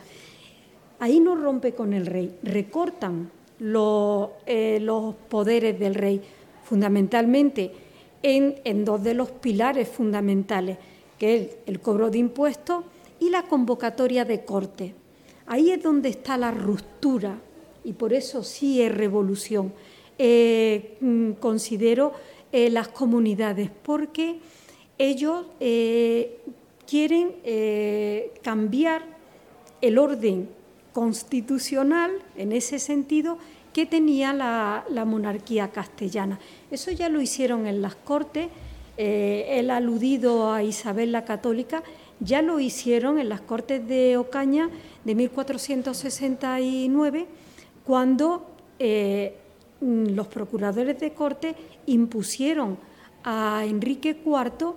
[1.01, 6.21] Ahí no rompe con el rey, recortan los, eh, los poderes del rey,
[6.65, 7.73] fundamentalmente
[8.23, 10.79] en, en dos de los pilares fundamentales,
[11.19, 12.85] que es el cobro de impuestos
[13.21, 14.95] y la convocatoria de corte.
[15.47, 17.39] Ahí es donde está la ruptura
[17.85, 19.73] y por eso sí es revolución.
[20.21, 22.13] Eh, mm, considero
[22.51, 24.41] eh, las comunidades porque
[24.99, 26.41] ellos eh,
[26.89, 27.35] quieren
[28.43, 29.03] cambiar
[29.81, 30.49] el orden
[30.93, 33.39] constitucional en ese sentido
[33.73, 36.41] que tenía la, monarquía castellana.
[36.71, 38.49] Eso ya lo hicieron en las Cortes,
[38.97, 41.85] el aludido a Isabel la Católica,
[42.19, 44.71] ya lo hicieron en las Cortes de Ocaña
[45.05, 47.27] de 1469,
[47.85, 48.47] cuando
[49.81, 51.55] los procuradores de corte
[51.87, 52.79] impusieron
[53.25, 54.75] a Enrique IV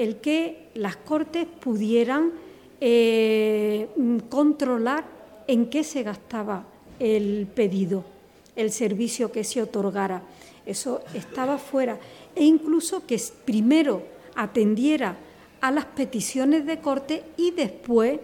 [0.00, 2.32] el que las Cortes pudieran
[2.80, 5.04] eh, mm, controlar
[5.46, 6.64] en qué se gastaba
[6.98, 8.04] el pedido,
[8.56, 10.22] el servicio que se otorgara.
[10.64, 11.98] Eso estaba fuera.
[12.34, 14.02] E incluso que primero
[14.36, 15.16] atendiera
[15.60, 18.20] a las peticiones de corte y después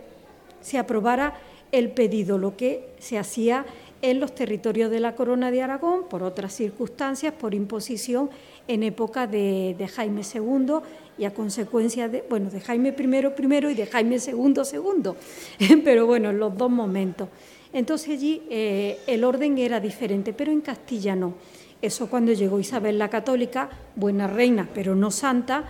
[0.62, 1.38] se aprobara
[1.72, 3.66] el pedido, lo que se hacía
[4.02, 8.30] en los territorios de la Corona de Aragón, por otras circunstancias, por imposición
[8.68, 10.78] en época de, Jaime II
[11.18, 12.92] y a consecuencia de, bueno, de Jaime I
[13.30, 15.16] primero y de Jaime II segundo,
[15.84, 17.28] pero bueno, en los dos momentos.
[17.72, 21.34] Entonces allí eh, el orden era diferente, pero en Castilla no.
[21.82, 25.64] Eso cuando llegó Isabel la Católica, buena reina, pero no santa,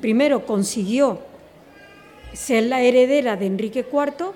[0.00, 1.20] primero consiguió
[2.32, 4.32] ser la heredera de Enrique IV,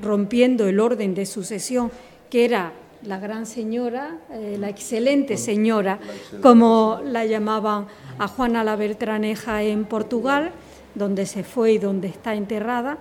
[0.00, 1.92] rompiendo el orden de sucesión,
[2.32, 2.72] que era
[3.04, 5.98] la gran señora, eh, la excelente señora,
[6.40, 10.50] como la llamaban a Juana la Bertraneja en Portugal,
[10.94, 12.96] donde se fue y donde está enterrada,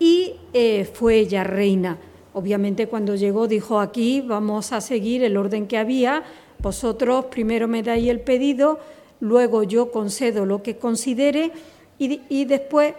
[0.00, 1.98] y eh, fue ella reina.
[2.32, 6.24] Obviamente cuando llegó dijo aquí vamos a seguir el orden que había,
[6.58, 8.80] vosotros primero me dais el pedido,
[9.20, 11.52] luego yo concedo lo que considere
[11.96, 12.94] y, y después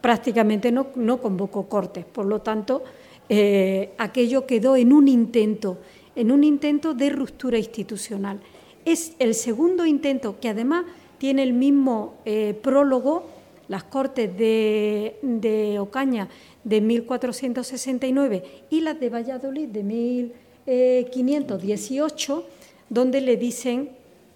[0.00, 2.04] prácticamente no, no convocó cortes.
[2.04, 2.84] Por lo tanto,
[3.28, 5.78] eh, aquello quedó en un intento,
[6.14, 8.38] en un intento de ruptura institucional.
[8.84, 10.84] Es el segundo intento que además
[11.18, 13.24] tiene el mismo eh, prólogo,
[13.68, 16.28] las Cortes de, de Ocaña
[16.64, 22.46] de 1469 y las de Valladolid de 1518,
[22.90, 23.88] donde le dicen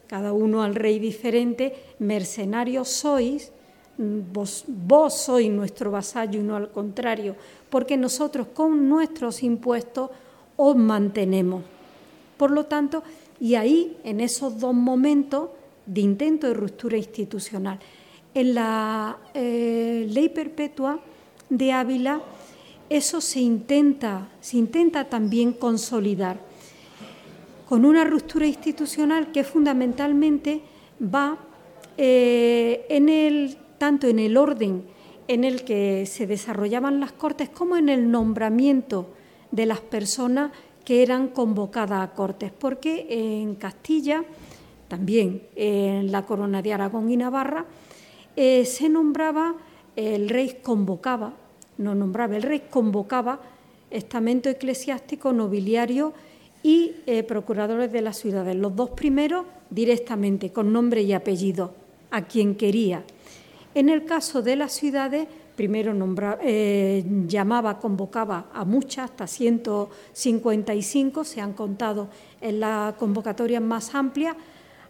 [0.07, 3.53] cada uno al rey diferente, mercenarios sois,
[3.99, 7.37] vos, vos sois nuestro vasallo y no al contrario,
[7.69, 10.11] porque nosotros con nuestros impuestos
[10.57, 11.63] os mantenemos.
[12.37, 13.03] Por lo tanto,
[13.41, 15.51] y ahí, en esos dos momentos
[15.87, 17.79] de intento de ruptura institucional,
[18.35, 21.01] en la eh, ley perpetua
[21.49, 22.21] de Ávila,
[22.89, 26.39] eso se intenta, se intenta también consolidar
[27.69, 30.63] con una ruptura institucional que fundamentalmente
[31.03, 31.39] va
[31.99, 34.85] eh, en el, tanto en el orden
[35.29, 39.11] en el que se desarrollaban las cortes como en el nombramiento
[39.51, 40.53] de las personas
[40.85, 44.25] que eran convocadas a cortes, porque en Castilla,
[44.89, 47.67] también en la corona de Aragón y Navarra,
[48.37, 49.55] eh, se nombraba,
[49.97, 51.35] el rey convocaba,
[51.77, 53.41] no nombraba, el rey convocaba
[53.91, 56.13] estamento eclesiástico, nobiliario
[56.63, 58.57] y eh, procuradores de las ciudades.
[58.57, 61.75] Los dos primeros directamente, con nombre y apellido,
[62.11, 63.05] a quien quería.
[63.79, 65.95] En el caso de las ciudades, primero
[66.43, 72.09] eh, llamaba, convocaba a muchas, hasta 155, se han contado
[72.41, 74.35] en la convocatoria más amplia,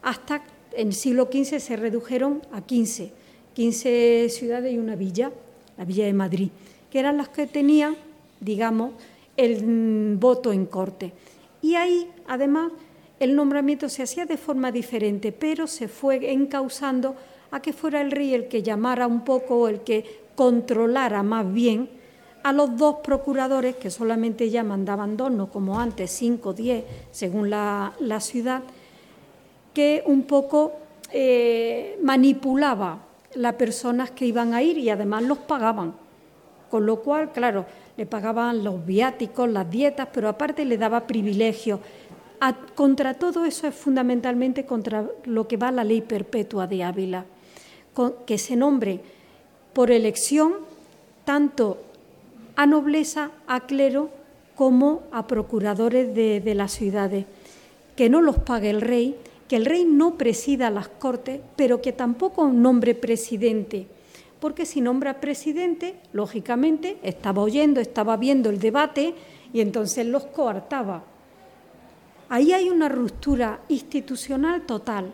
[0.00, 3.12] hasta en el siglo XV se redujeron a 15,
[3.52, 5.32] 15 ciudades y una villa,
[5.76, 6.48] la villa de Madrid,
[6.90, 7.94] que eran las que tenían,
[8.40, 8.92] digamos,
[9.36, 11.12] el voto en corte.
[11.60, 12.72] Y ahí, además,
[13.20, 17.16] el nombramiento se hacía de forma diferente, pero se fue encausando
[17.50, 21.88] a que fuera el rey el que llamara un poco, el que controlara más bien
[22.42, 27.50] a los dos procuradores, que solamente ya mandaban dos, no como antes, cinco, diez, según
[27.50, 28.62] la, ciudad,
[29.74, 30.72] que un poco
[31.12, 33.00] eh, manipulaba
[33.34, 35.94] las personas que iban a ir y además los pagaban.
[36.70, 41.80] Con lo cual, claro, le pagaban los viáticos, las dietas, pero aparte le daba privilegios.
[42.74, 47.24] contra todo eso es fundamentalmente contra lo que va la ley perpetua de Ávila
[48.26, 49.00] que se nombre
[49.72, 50.54] por elección
[51.24, 51.78] tanto
[52.56, 54.10] a nobleza, a clero,
[54.56, 57.26] como a procuradores de, las ciudades.
[57.94, 59.14] Que no los pague el rey,
[59.46, 63.86] que el rey no presida las cortes, pero que tampoco nombre presidente,
[64.40, 69.14] porque si nombra presidente, lógicamente estaba oyendo, estaba viendo el debate
[69.52, 71.04] y entonces los coartaba.
[72.28, 75.12] Ahí hay una ruptura institucional total,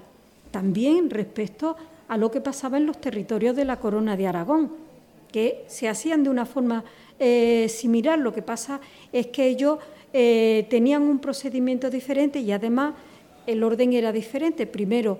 [0.50, 1.76] también respecto
[2.08, 4.72] a lo que pasaba en los territorios de la Corona de Aragón,
[5.32, 6.84] que se hacían de una forma
[7.18, 8.18] eh, similar.
[8.18, 8.80] Lo que pasa
[9.12, 9.78] es que ellos
[10.12, 12.94] eh, tenían un procedimiento diferente y además
[13.46, 14.66] el orden era diferente.
[14.66, 15.18] Primero,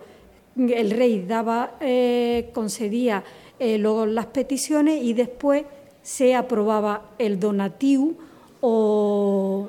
[0.57, 3.25] el rey daba, eh, concedía
[3.59, 5.65] las peticiones y después
[6.03, 8.17] se aprobaba el donatiu
[8.61, 9.69] o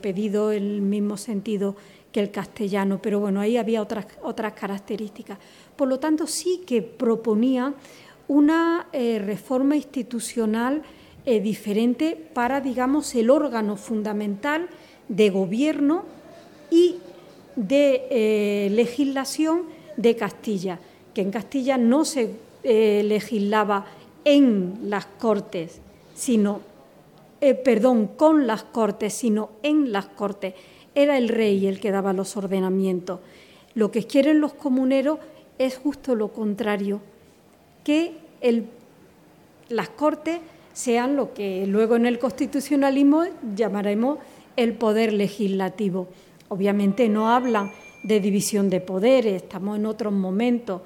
[0.00, 1.74] pedido en el mismo sentido
[2.16, 5.38] que el castellano, pero bueno, ahí había otras, otras características.
[5.76, 7.74] Por lo tanto, sí que proponía
[8.28, 10.82] una eh, reforma institucional
[11.24, 14.68] eh, diferente para, digamos, el órgano fundamental
[15.08, 16.04] de gobierno
[16.70, 16.96] y
[17.56, 19.62] de eh, legislación
[19.96, 20.80] de Castilla,
[21.14, 23.86] que en Castilla no se legislaba
[24.24, 25.80] en las Cortes,
[26.16, 26.60] sino,
[27.64, 30.54] perdón, con las Cortes, sino en las Cortes.
[30.96, 33.20] Era el rey el que daba los ordenamientos.
[33.74, 35.20] Lo que quieren los comuneros
[35.58, 37.00] es justo lo contrario,
[37.84, 38.14] que
[39.68, 40.40] las Cortes
[40.72, 44.18] sean lo que luego en el constitucionalismo llamaremos
[44.56, 46.08] el poder legislativo.
[46.48, 47.70] Obviamente no hablan
[48.02, 50.82] de división de poderes, estamos en otros momentos,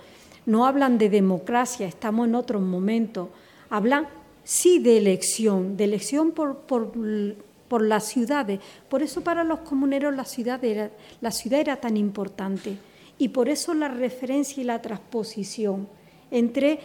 [0.47, 3.29] no hablan de democracia, estamos en otros momentos,
[3.69, 4.09] hablan
[4.45, 8.61] sí de elección, de elección por, por, las ciudades.
[8.89, 10.91] Por eso para los comuneros la ciudad era,
[11.21, 12.77] la ciudad era tan importante
[13.21, 15.87] y por eso la referencia y la transposición
[16.31, 16.79] entre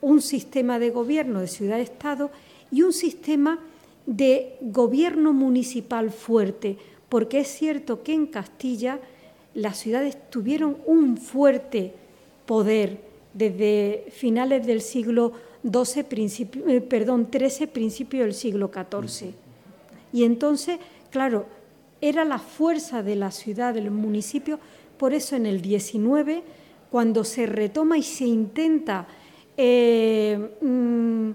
[0.00, 2.30] un sistema de gobierno de ciudad-estado
[2.70, 3.58] y un sistema
[4.06, 6.78] de gobierno municipal fuerte,
[7.08, 9.00] porque es cierto que en Castilla
[9.54, 11.92] las ciudades tuvieron un fuerte
[12.46, 13.00] poder
[13.34, 15.32] desde finales del siglo
[15.68, 19.32] XII, eh, perdón, XIII, principio del siglo XIV.
[20.12, 20.78] Y entonces,
[21.10, 21.46] claro,
[22.00, 24.60] era la fuerza de la ciudad, del municipio,
[24.96, 26.42] por eso en el 19,
[26.90, 29.06] cuando se retoma y se intenta
[29.56, 31.30] eh, mm,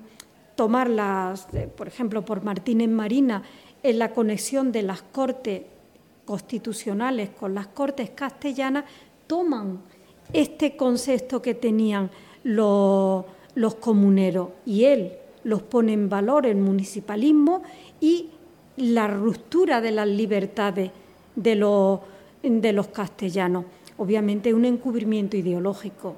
[0.55, 3.43] tomar las, eh, por ejemplo, por Martínez Marina,
[3.83, 5.61] en la conexión de las cortes
[6.25, 8.85] constitucionales con las cortes castellanas,
[9.27, 9.79] toman
[10.33, 12.09] este concepto que tenían
[12.43, 14.49] los, los comuneros.
[14.65, 17.63] Y él los pone en valor, el municipalismo
[18.01, 18.29] y
[18.75, 20.91] la ruptura de las libertades
[21.35, 21.99] de los
[22.43, 23.65] de los castellanos.
[23.97, 26.15] Obviamente un encubrimiento ideológico.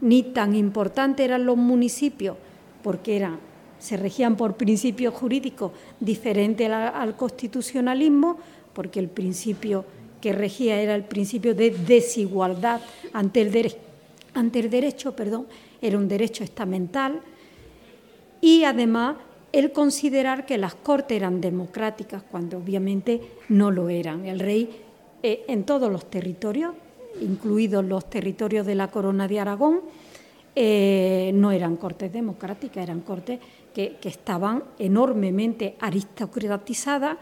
[0.00, 2.36] Ni tan importante eran los municipios,
[2.82, 3.38] porque eran,
[3.78, 8.38] se regían por principios jurídicos diferentes al, constitucionalismo,
[8.72, 9.84] porque el principio
[10.20, 12.80] que regía era el principio de desigualdad
[13.12, 13.76] ante el, derecho,
[14.34, 15.46] ante el derecho, perdón,
[15.80, 17.20] era un derecho estamental,
[18.40, 19.16] y además
[19.52, 24.26] el considerar que las cortes eran democráticas, cuando obviamente no lo eran.
[24.26, 24.68] El rey
[25.22, 26.74] eh, en todos los territorios,
[27.20, 29.80] incluidos los territorios de la Corona de Aragón,
[30.54, 33.40] eh, no eran cortes democráticas, eran cortes
[33.72, 37.16] que, estaban enormemente aristocratizadas.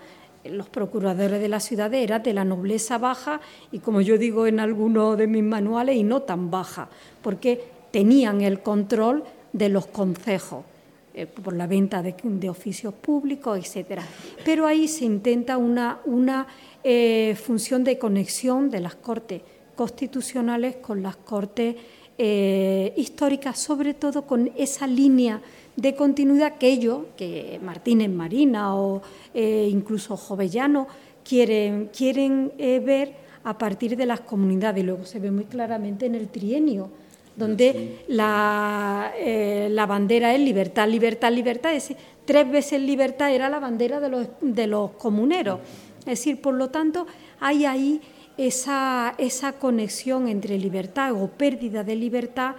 [0.44, 3.40] Los procuradores de la ciudad eran de la nobleza baja
[3.70, 6.88] y, como yo digo en algunos de mis manuales, y no tan baja,
[7.22, 9.22] porque tenían el control
[9.52, 10.64] de los concejos
[11.12, 14.04] eh, por la venta de, oficios públicos, etcétera.
[14.44, 16.46] Pero ahí se intenta una, una
[16.84, 19.42] eh, función de conexión de las cortes
[19.76, 21.76] constitucionales con las cortes
[22.18, 25.40] eh, históricas, sobre todo con esa línea
[25.76, 29.00] de continuidad que ellos, que Martínez Marina o
[29.34, 30.86] incluso Jovellano,
[31.24, 33.14] quieren, quieren ver
[33.44, 34.82] a partir de las comunidades.
[34.82, 36.90] Y luego se ve muy claramente en el trienio
[37.36, 41.74] donde la, eh, la, bandera es libertad, libertad, libertad.
[41.74, 45.58] Es decir, tres veces libertad era la bandera de los, de los comuneros.
[46.00, 47.06] Es decir, por lo tanto,
[47.40, 48.00] hay ahí
[48.36, 49.14] esa,
[49.58, 52.56] conexión entre libertad o pérdida de libertad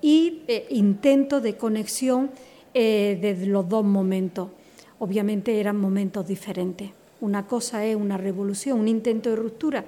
[0.00, 2.30] y eh, intento de conexión
[2.72, 4.50] eh, de los dos momentos.
[4.98, 6.90] Obviamente eran momentos diferentes.
[7.20, 9.84] Una cosa es una revolución, un intento de ruptura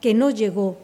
[0.00, 0.76] que no llegó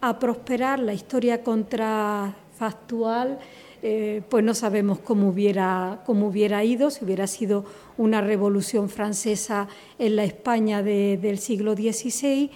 [0.00, 0.78] a prosperar.
[0.80, 3.38] La historia contra factual,
[3.84, 7.64] eh, pues no sabemos cómo hubiera, cómo hubiera ido, si hubiera sido
[7.98, 9.66] una revolución francesa
[9.98, 12.52] en la España del siglo XVI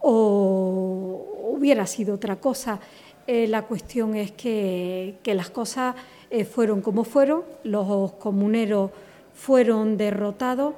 [0.00, 2.78] o hubiera sido otra cosa.
[3.26, 5.96] Eh, la cuestión es que, las cosas
[6.30, 8.92] eh, fueron como fueron, los comuneros
[9.34, 10.74] fueron derrotados,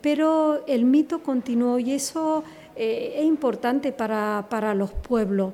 [0.00, 2.44] pero el mito continuó y eso
[2.76, 5.52] es importante para, para los pueblos.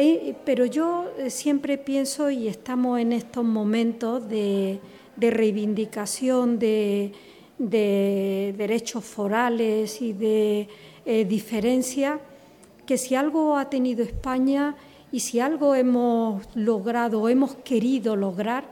[0.00, 4.78] Eh, pero yo eh, siempre pienso, y estamos en estos momentos de,
[5.16, 7.12] reivindicación de,
[7.58, 10.68] derechos forales y de
[11.04, 12.20] eh, diferencia,
[12.86, 14.76] que si algo ha tenido España
[15.10, 18.68] y si algo hemos logrado o hemos querido lograr,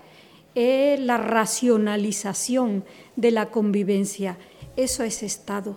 [0.55, 2.85] es la racionalización
[3.17, 4.39] de la convivencia.
[4.77, 5.75] Eso es Estado,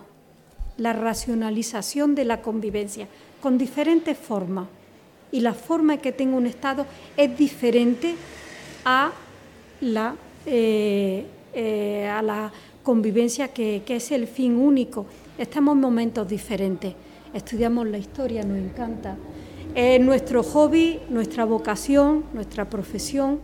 [0.76, 3.08] la racionalización de la convivencia,
[3.40, 4.68] con diferentes formas
[5.32, 8.14] y la forma en que tenga un Estado es diferente
[8.84, 9.12] a
[9.80, 10.14] la,
[10.46, 12.52] eh, eh, a la
[12.82, 15.06] convivencia que, es el fin único.
[15.38, 16.94] Estamos en momentos diferentes.
[17.32, 19.16] Estudiamos la historia, nos encanta.
[19.74, 23.38] Es nuestro hobby, nuestra vocación, nuestra profesión,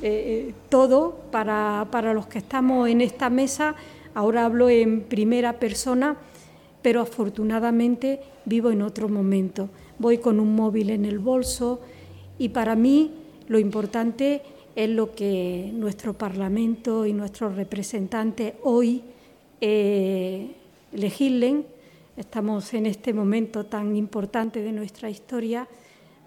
[0.00, 3.74] eh, todo para, para los que estamos en esta mesa.
[4.14, 6.16] Ahora hablo en primera persona,
[6.80, 9.68] pero afortunadamente vivo en otro momento
[9.98, 11.80] voy con un móvil en el bolso
[12.38, 13.10] y para mí
[13.48, 14.42] lo importante
[14.76, 19.02] es lo que nuestro Parlamento y nuestros representantes hoy
[19.60, 20.52] eh,
[20.92, 21.66] legislen.
[22.16, 25.68] Estamos en este momento tan importante de nuestra historia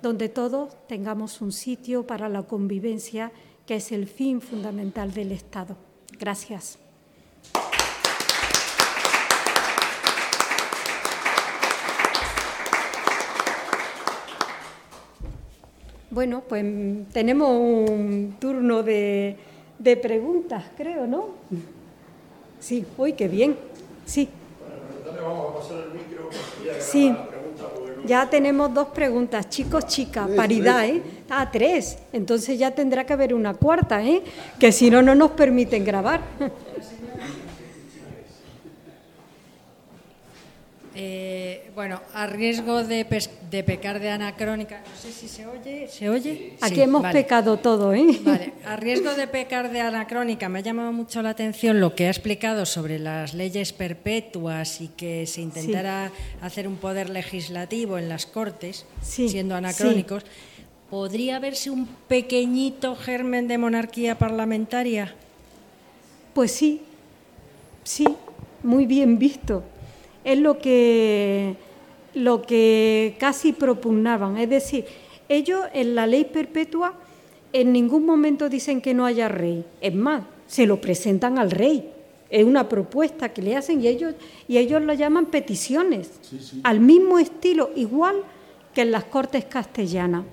[0.02, 3.32] donde todos tengamos un sitio para la convivencia,
[3.66, 5.78] que es el fin fundamental del Estado.
[6.20, 6.80] Gracias.
[16.12, 16.66] Bueno, pues
[17.14, 19.38] tenemos un turno de,
[20.02, 21.30] preguntas, creo, ¿no?
[22.60, 23.56] Sí, uy, qué bien.
[24.06, 24.28] Sí.
[26.82, 27.16] Sí.
[28.06, 31.02] Ya tenemos dos preguntas, chicos, chicas, paridad, ¿eh?
[31.30, 31.98] Ah, tres.
[32.12, 34.22] Entonces ya tendrá que haber una cuarta, ¿eh?
[34.60, 36.20] Que si no, no nos permiten grabar.
[40.94, 46.58] Eh, bueno, a riesgo de, pecar de anacrónica, no sé si se oye, ¿se oye?
[46.60, 48.20] Aquí hemos pecado todo, ¿eh?
[48.24, 52.08] Vale, a riesgo de pecar de anacrónica, me ha llamado mucho la atención lo que
[52.08, 56.12] ha explicado sobre las leyes perpetuas y que se intentara
[56.42, 60.26] hacer un poder legislativo en las Cortes, siendo anacrónicos.
[60.90, 65.16] ¿Podría verse un pequeñito germen de monarquía parlamentaria?
[66.34, 66.82] Pues sí,
[67.86, 68.06] sí,
[68.62, 69.64] muy bien visto
[70.24, 71.56] es lo que,
[72.14, 74.38] lo que casi propugnaban.
[74.38, 74.86] Es decir,
[75.30, 76.94] ellos en la ley perpetua
[77.54, 79.66] en ningún momento dicen que no haya rey.
[79.82, 81.92] Es más, se lo presentan al rey.
[82.30, 84.16] Es una propuesta que le hacen y ellos,
[84.48, 86.12] y ellos lo llaman peticiones,
[86.64, 88.24] al mismo estilo, igual
[88.74, 90.24] que en las Cortes castellanas.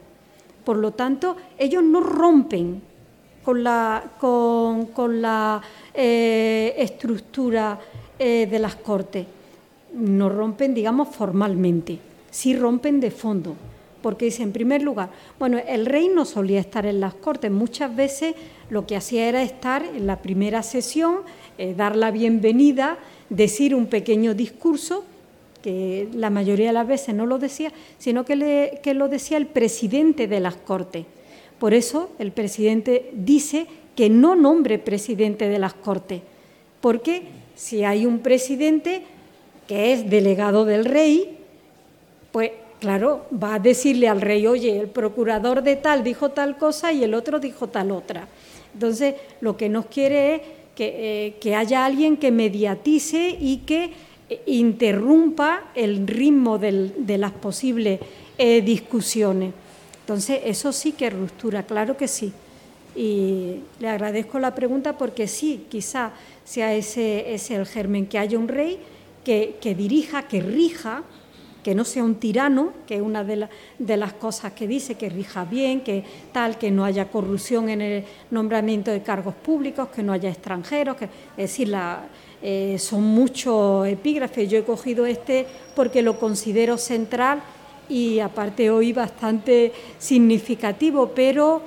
[0.64, 2.82] Por lo tanto, ellos no rompen
[3.42, 5.60] con la, con, la
[5.92, 7.80] eh, estructura
[8.16, 9.26] eh, de las Cortes
[9.92, 11.98] no rompen, digamos, formalmente,
[12.30, 13.56] sí rompen de fondo,
[14.02, 17.94] porque dice, en primer lugar, bueno, el rey no solía estar en las cortes, muchas
[17.94, 18.34] veces
[18.70, 21.18] lo que hacía era estar en la primera sesión,
[21.58, 25.04] eh, dar la bienvenida, decir un pequeño discurso,
[25.62, 29.46] que la mayoría de las veces no lo decía, sino que, que lo decía el
[29.46, 31.04] presidente de las cortes.
[31.58, 33.66] Por eso el presidente dice
[33.96, 36.22] que no nombre presidente de las Cortes,
[36.80, 37.22] porque
[37.56, 39.02] si hay un presidente
[39.68, 41.38] que es delegado del rey,
[42.32, 42.50] pues
[42.80, 47.04] claro, va a decirle al rey, oye, el procurador de tal dijo tal cosa y
[47.04, 48.26] el otro dijo tal otra.
[48.74, 50.42] Entonces, lo que nos quiere es
[50.74, 53.90] que, eh, haya alguien que mediatice y que
[54.30, 58.00] eh, interrumpa el ritmo de las posibles
[58.38, 59.52] eh, discusiones.
[60.00, 62.32] Entonces, eso sí que ruptura, claro que sí.
[62.96, 66.12] Y le agradezco la pregunta porque sí, quizá
[66.44, 68.78] sea ese, ese el germen, que haya un rey
[69.60, 71.02] que, dirija, que rija,
[71.62, 75.44] que no sea un tirano, que es una de, las cosas que dice, que rija
[75.44, 76.02] bien, que
[76.32, 80.96] tal, que no haya corrupción en el nombramiento de cargos públicos, que no haya extranjeros,
[80.96, 81.70] que, es decir,
[82.40, 84.48] eh, son muchos epígrafes.
[84.48, 87.42] Yo he cogido este porque lo considero central
[87.86, 91.60] y aparte hoy bastante significativo, pero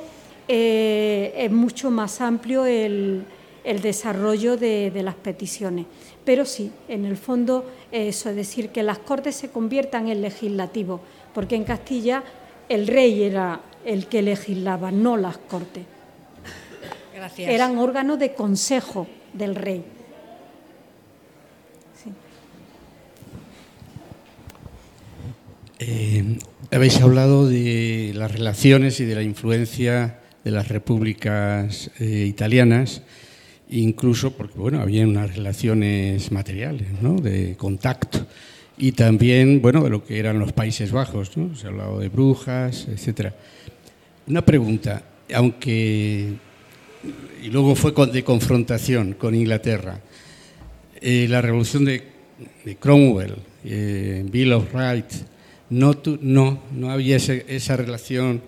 [0.48, 3.24] eh, es mucho más amplio el,
[3.64, 5.86] desarrollo de, de las peticiones.
[6.26, 11.02] Pero sí, en el fondo eso, es decir, que las Cortes se conviertan en legislativo,
[11.34, 12.24] porque en Castilla
[12.70, 15.84] el rey era el que legislaba, no las Cortes.
[17.16, 17.50] Gracias.
[17.50, 19.84] Eran órganos de consejo del rey.
[22.04, 22.12] Sí.
[25.80, 26.38] Eh,
[26.72, 33.02] habéis hablado de las relaciones y de la influencia de las repúblicas eh, italianas
[33.72, 37.16] incluso porque bueno, había unas relaciones materiales, ¿no?
[37.16, 38.28] de contacto,
[38.78, 41.56] y también bueno, de lo que eran los Países Bajos, ¿no?
[41.56, 43.34] se ha hablado de brujas, etc.
[44.28, 45.04] Una pregunta,
[45.34, 46.34] aunque,
[47.42, 50.00] y luego fue de confrontación con Inglaterra,
[51.00, 52.12] eh, la revolución de,
[52.80, 55.26] Cromwell, eh, Bill of Rights,
[55.70, 58.42] no, no, no había esa relación,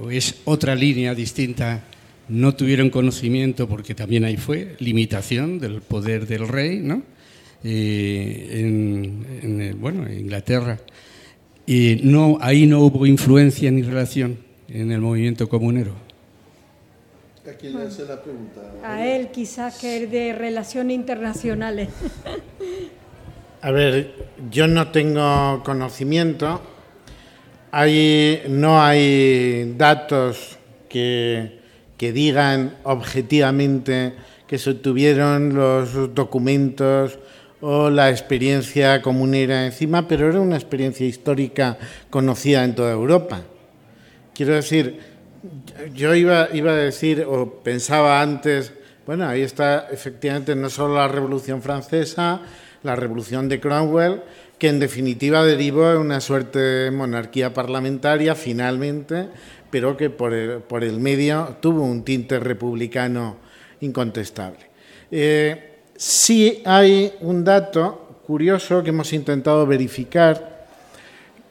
[0.00, 1.82] o es otra línea distinta
[2.28, 7.02] no tuvieron conocimiento, porque también ahí fue limitación del poder del rey, ¿no?
[7.62, 10.78] Eh, en, bueno, en Inglaterra.
[11.66, 15.94] Y no, ahí no hubo influencia ni relación en el movimiento comunero.
[17.46, 18.60] ¿A quién le hace la pregunta?
[18.82, 21.88] A él quizás que es de relaciones internacionales.
[23.62, 24.14] A ver,
[24.50, 26.60] yo no tengo conocimiento.
[27.70, 30.58] Hay, no hay datos
[30.88, 31.63] que
[31.96, 34.14] que digan objetivamente
[34.46, 37.18] que se obtuvieron los documentos
[37.60, 41.78] o la experiencia comunera encima, pero era una experiencia histórica
[42.10, 43.42] conocida en toda Europa.
[44.34, 45.00] Quiero decir,
[45.94, 48.72] yo iba, iba a decir, o pensaba antes,
[49.06, 52.42] bueno, ahí está efectivamente no solo la Revolución Francesa,
[52.82, 54.22] la Revolución de Cromwell,
[54.58, 59.28] que en definitiva derivó en una suerte de monarquía parlamentaria finalmente,
[59.74, 63.38] pero que por el, medio tuvo un tinte republicano
[63.80, 64.70] incontestable.
[65.10, 70.68] Eh, sí hay un dato curioso que hemos intentado verificar,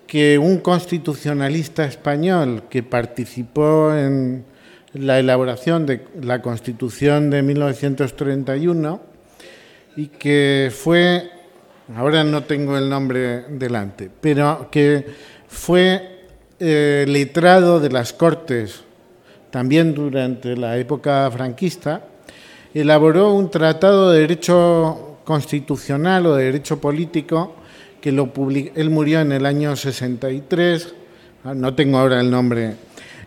[0.07, 4.45] que un constitucionalista español que participó en
[4.93, 9.01] la elaboración de la Constitución de 1931
[9.97, 11.29] y que fue,
[11.93, 15.05] ahora no tengo el nombre delante, pero que
[15.45, 16.12] fue
[16.65, 18.83] eh, letrado de las Cortes,
[19.51, 22.05] también durante la época franquista,
[22.73, 27.53] elaboró un tratado de derecho constitucional o de derecho político
[27.99, 28.31] que lo
[28.75, 30.93] él murió en el año 63,
[31.43, 32.75] ah, no tengo ahora el nombre,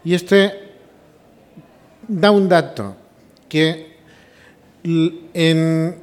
[0.03, 0.55] y este
[2.09, 2.97] da un dato
[3.51, 3.99] que
[4.83, 5.97] en,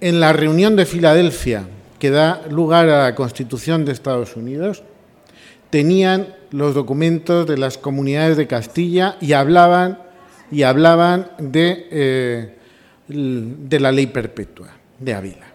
[0.00, 1.68] en la reunión de Filadelfia
[2.00, 4.82] que da lugar a la Constitución de Estados Unidos,
[5.72, 10.00] tenían los documentos de las comunidades de Castilla y hablaban,
[10.50, 12.54] y hablaban de, eh,
[13.08, 14.68] de la ley perpetua
[14.98, 15.46] de Ávila.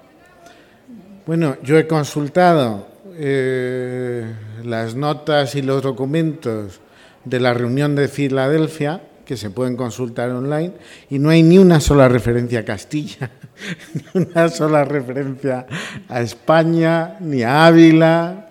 [1.27, 4.25] Bueno, yo he consultado eh,
[4.65, 6.81] las notas y los documentos
[7.23, 10.73] de la reunión de Filadelfia, que se pueden consultar online,
[11.11, 13.29] y no hay ni una sola referencia a Castilla,
[13.93, 15.67] ni una sola referencia
[16.09, 18.46] a España, ni a Ávila,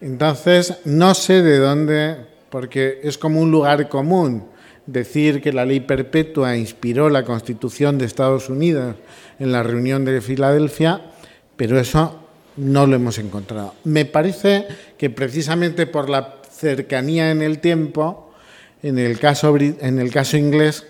[0.00, 2.16] entonces, no sé de dónde,
[2.50, 4.44] porque es como un lugar común
[4.86, 8.96] decir que la ley perpetua inspiró la Constitución de Estados Unidos
[9.38, 11.00] en la reunión de Filadelfia,
[11.56, 12.20] pero eso
[12.56, 13.74] no lo hemos encontrado.
[13.84, 14.66] Me parece
[14.96, 18.32] que precisamente por la cercanía en el tiempo,
[18.82, 20.86] en el caso, en el caso inglés,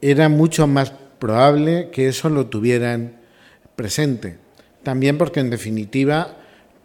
[0.00, 3.16] era mucho más probable que eso lo tuvieran
[3.74, 4.38] presente.
[4.82, 6.36] También porque, en definitiva,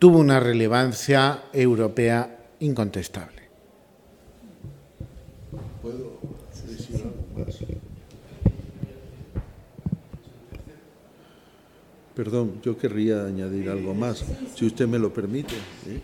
[0.02, 3.40] tuvo una relevancia europea incontestable.
[5.80, 6.18] ¿Puedo
[6.68, 7.60] decir algo más?
[12.16, 14.26] Perdón, yo querría añadir algo más,
[14.56, 15.54] si usted me lo permite,
[15.88, 16.02] ¿eh?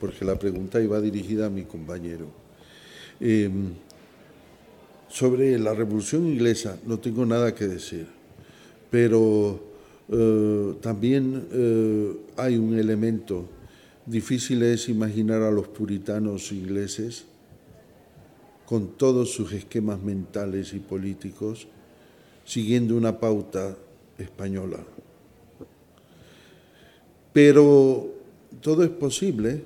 [0.00, 2.28] porque la pregunta iba dirigida a mi compañero.
[3.20, 3.74] Em,
[5.08, 8.06] sobre la Revolución Inglesa no tengo nada que decir,
[8.90, 9.73] pero
[10.08, 13.48] eh, también eh, hay un elemento
[14.06, 17.24] difícil es imaginar a los puritanos ingleses
[18.66, 21.68] con todos sus esquemas mentales y políticos
[22.44, 23.76] siguiendo una pauta
[24.18, 24.78] española.
[27.32, 28.12] Pero
[28.60, 29.62] todo es posible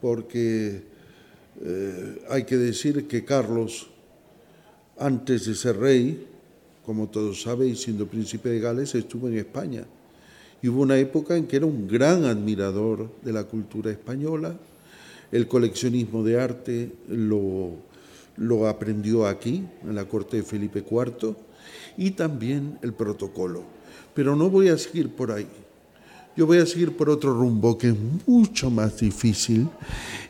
[0.00, 0.82] porque
[1.62, 3.88] eh, hay que decir que Carlos,
[4.98, 6.26] antes de ser rey,
[6.84, 9.84] como todos sabéis, siendo príncipe de Gales, estuvo en España.
[10.62, 14.56] Y hubo una época en que era un gran admirador de la cultura española.
[15.32, 17.72] El coleccionismo de arte lo,
[18.36, 21.34] lo aprendió aquí, en la corte de Felipe IV,
[21.96, 23.62] y también el protocolo.
[24.14, 25.46] Pero no voy a seguir por ahí.
[26.36, 27.96] Yo voy a seguir por otro rumbo que es
[28.26, 29.68] mucho más difícil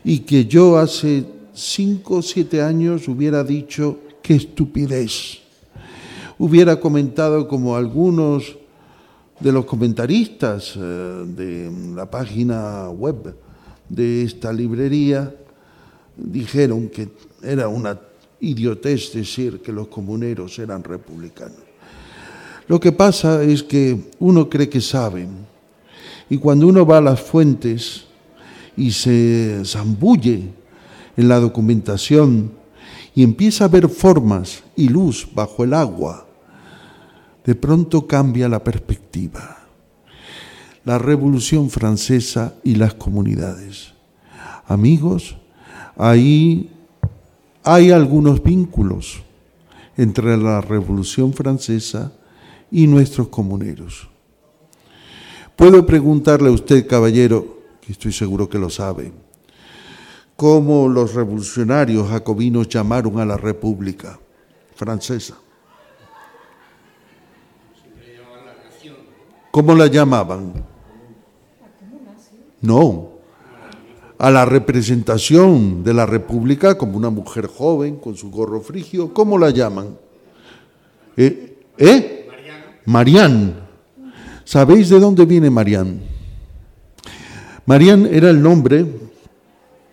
[0.03, 1.23] y que yo hace
[1.53, 5.39] cinco o siete años hubiera dicho, qué estupidez.
[6.43, 8.57] Hubiera comentado como algunos
[9.39, 13.35] de los comentaristas eh, de la página web
[13.87, 15.35] de esta librería
[16.17, 17.09] dijeron que
[17.43, 18.01] era una
[18.39, 21.59] idiotez decir que los comuneros eran republicanos.
[22.67, 25.45] Lo que pasa es que uno cree que saben
[26.27, 28.05] y cuando uno va a las fuentes
[28.75, 30.49] y se zambulle
[31.15, 32.49] en la documentación
[33.13, 36.25] y empieza a ver formas y luz bajo el agua,
[37.45, 39.57] de pronto cambia la perspectiva.
[40.83, 43.93] La Revolución Francesa y las comunidades.
[44.67, 45.37] Amigos,
[45.95, 46.71] ahí
[47.63, 49.21] hay algunos vínculos
[49.97, 52.11] entre la Revolución Francesa
[52.71, 54.09] y nuestros comuneros.
[55.55, 59.11] Puedo preguntarle a usted, caballero, que estoy seguro que lo sabe,
[60.35, 64.19] cómo los revolucionarios jacobinos llamaron a la República
[64.75, 65.35] Francesa.
[69.51, 70.53] ¿Cómo la llamaban?
[72.61, 73.09] No,
[74.17, 79.37] a la representación de la República como una mujer joven con su gorro frigio, ¿cómo
[79.37, 79.97] la llaman?
[81.17, 81.57] ¿Eh?
[81.77, 82.29] ¿Eh?
[82.85, 83.67] Marián.
[84.45, 86.01] ¿Sabéis de dónde viene Marián?
[87.65, 88.85] Marián era el nombre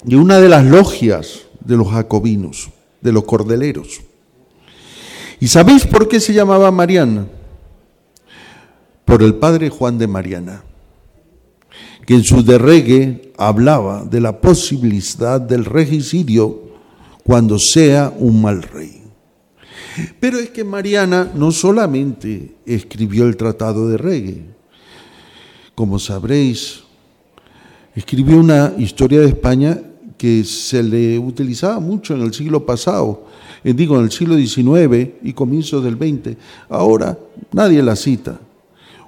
[0.05, 2.71] de una de las logias de los jacobinos,
[3.01, 4.03] de los cordeleros.
[5.41, 7.38] ¿Y sabéis por qué se llamaba Marián?
[9.09, 10.63] Por el padre Juan de Mariana,
[12.05, 16.61] que en su derregue hablaba de la posibilidad del regicidio
[17.25, 19.01] cuando sea un mal rey.
[20.21, 24.45] Pero es que Mariana no solamente escribió el Tratado de Reggae,
[25.75, 26.81] como sabréis,
[27.95, 29.81] escribió una historia de España
[30.19, 33.25] que se le utilizaba mucho en el siglo pasado,
[33.65, 36.37] eh, digo, en el siglo XIX y comienzos del XX.
[36.69, 37.19] Ahora
[37.55, 38.39] nadie la cita.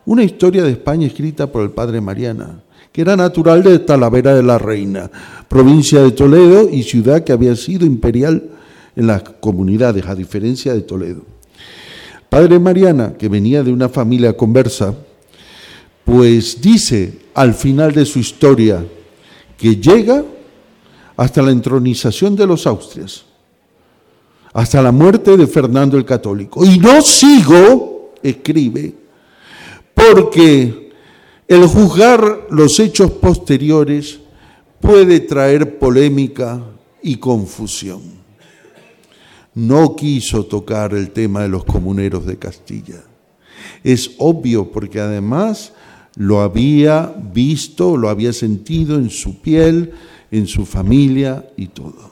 [0.07, 2.63] Una historia de España escrita por el padre Mariana,
[2.93, 5.11] que era natural de Talavera de la Reina,
[5.49, 8.51] provincia de Toledo y ciudad que había sido imperial
[8.97, 11.23] en las comunidades, a diferencia de Toledo.
[12.29, 14.95] Padre Mariana, que venía de una familia conversa,
[16.05, 18.85] pues dice al final de su historia
[19.57, 20.25] que llega
[21.17, 23.25] hasta la entronización de los Austrias,
[24.53, 26.65] hasta la muerte de Fernando el Católico.
[26.65, 28.95] Y no sigo, escribe,
[30.13, 30.93] porque
[31.49, 34.21] el juzgar los hechos posteriores
[34.81, 36.63] puede traer polémica
[37.03, 38.21] y confusión
[39.55, 43.03] no quiso tocar el tema de los comuneros de Castilla.
[43.83, 45.73] Es obvio porque además
[46.17, 49.93] lo había visto, lo había sentido en su piel,
[50.31, 52.11] en su familia y todo.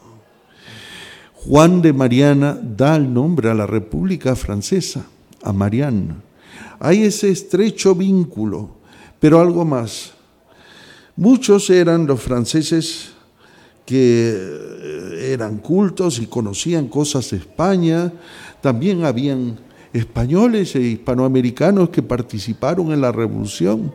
[1.34, 5.06] Juan de Mariana da el nombre a la República Francesa,
[5.42, 6.16] a Mariana.
[6.80, 8.70] Hay ese estrecho vínculo,
[9.18, 10.12] pero algo más.
[11.16, 13.10] Muchos eran los franceses
[13.84, 18.12] que eh, eran cultos y conocían cosas de España.
[18.60, 19.58] También habían
[19.92, 23.92] españoles e hispanoamericanos que participaron en la revolución.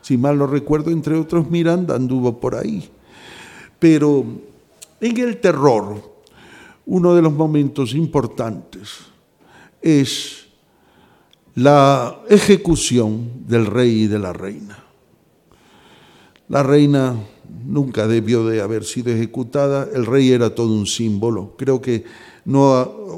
[0.00, 2.88] Si mal no recuerdo, entre otros, Miranda anduvo por ahí.
[3.78, 4.24] Pero
[5.00, 6.14] en el terror,
[6.86, 8.90] uno de los momentos importantes
[9.80, 10.43] es
[11.54, 14.78] la ejecución del rey y de la reina.
[16.48, 17.16] La reina
[17.64, 21.54] nunca debió de haber sido ejecutada, el rey era todo un símbolo.
[21.56, 22.04] Creo que
[22.44, 22.72] no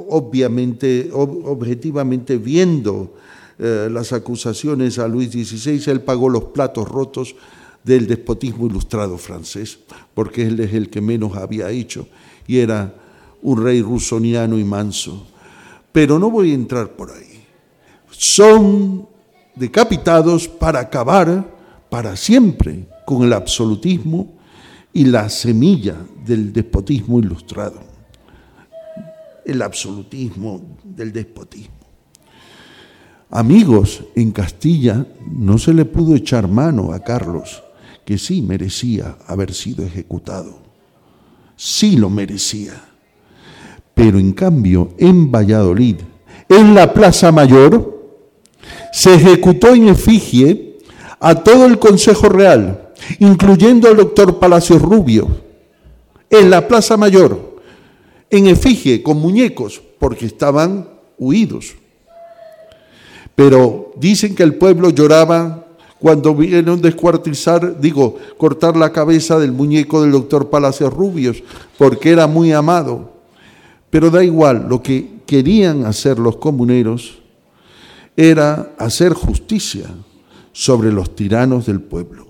[0.09, 3.15] obviamente, objetivamente viendo
[3.59, 7.35] eh, las acusaciones a Luis XVI, él pagó los platos rotos
[7.83, 9.79] del despotismo ilustrado francés,
[10.13, 12.07] porque él es el que menos había hecho
[12.45, 12.93] y era
[13.41, 15.25] un rey rusoniano y manso.
[15.91, 17.26] Pero no voy a entrar por ahí.
[18.17, 19.07] Son
[19.55, 21.55] decapitados para acabar
[21.89, 24.33] para siempre con el absolutismo
[24.91, 25.95] y la semilla
[26.25, 27.79] del despotismo ilustrado.
[29.45, 31.75] El absolutismo del despotismo.
[33.29, 37.63] Amigos, en Castilla no se le pudo echar mano a Carlos,
[38.03, 40.57] que sí merecía haber sido ejecutado.
[41.55, 42.73] Sí lo merecía.
[43.93, 45.97] Pero en cambio, en Valladolid,
[46.49, 47.96] en la Plaza Mayor,
[48.97, 50.79] se ejecutó en efigie
[51.19, 55.27] a todo el Consejo Real, incluyendo al doctor Palacios Rubio,
[56.31, 57.59] en la Plaza Mayor,
[58.31, 61.75] en efigie, con muñecos, porque estaban huidos.
[63.35, 65.67] Pero dicen que el pueblo lloraba
[65.99, 71.43] cuando vieron descuartizar, digo, cortar la cabeza del muñeco del doctor Palacios Rubios,
[71.77, 73.11] porque era muy amado.
[73.91, 77.26] Pero da igual, lo que querían hacer los comuneros
[78.17, 79.85] era hacer justicia
[80.51, 82.27] sobre los tiranos del pueblo.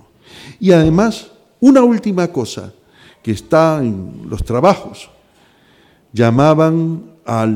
[0.60, 2.72] Y además, una última cosa
[3.24, 5.10] que está en los trabajos,
[6.14, 7.48] llamaban a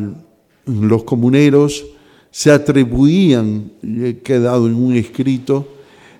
[0.65, 1.85] los comuneros
[2.31, 5.67] se atribuían, he quedado en un escrito,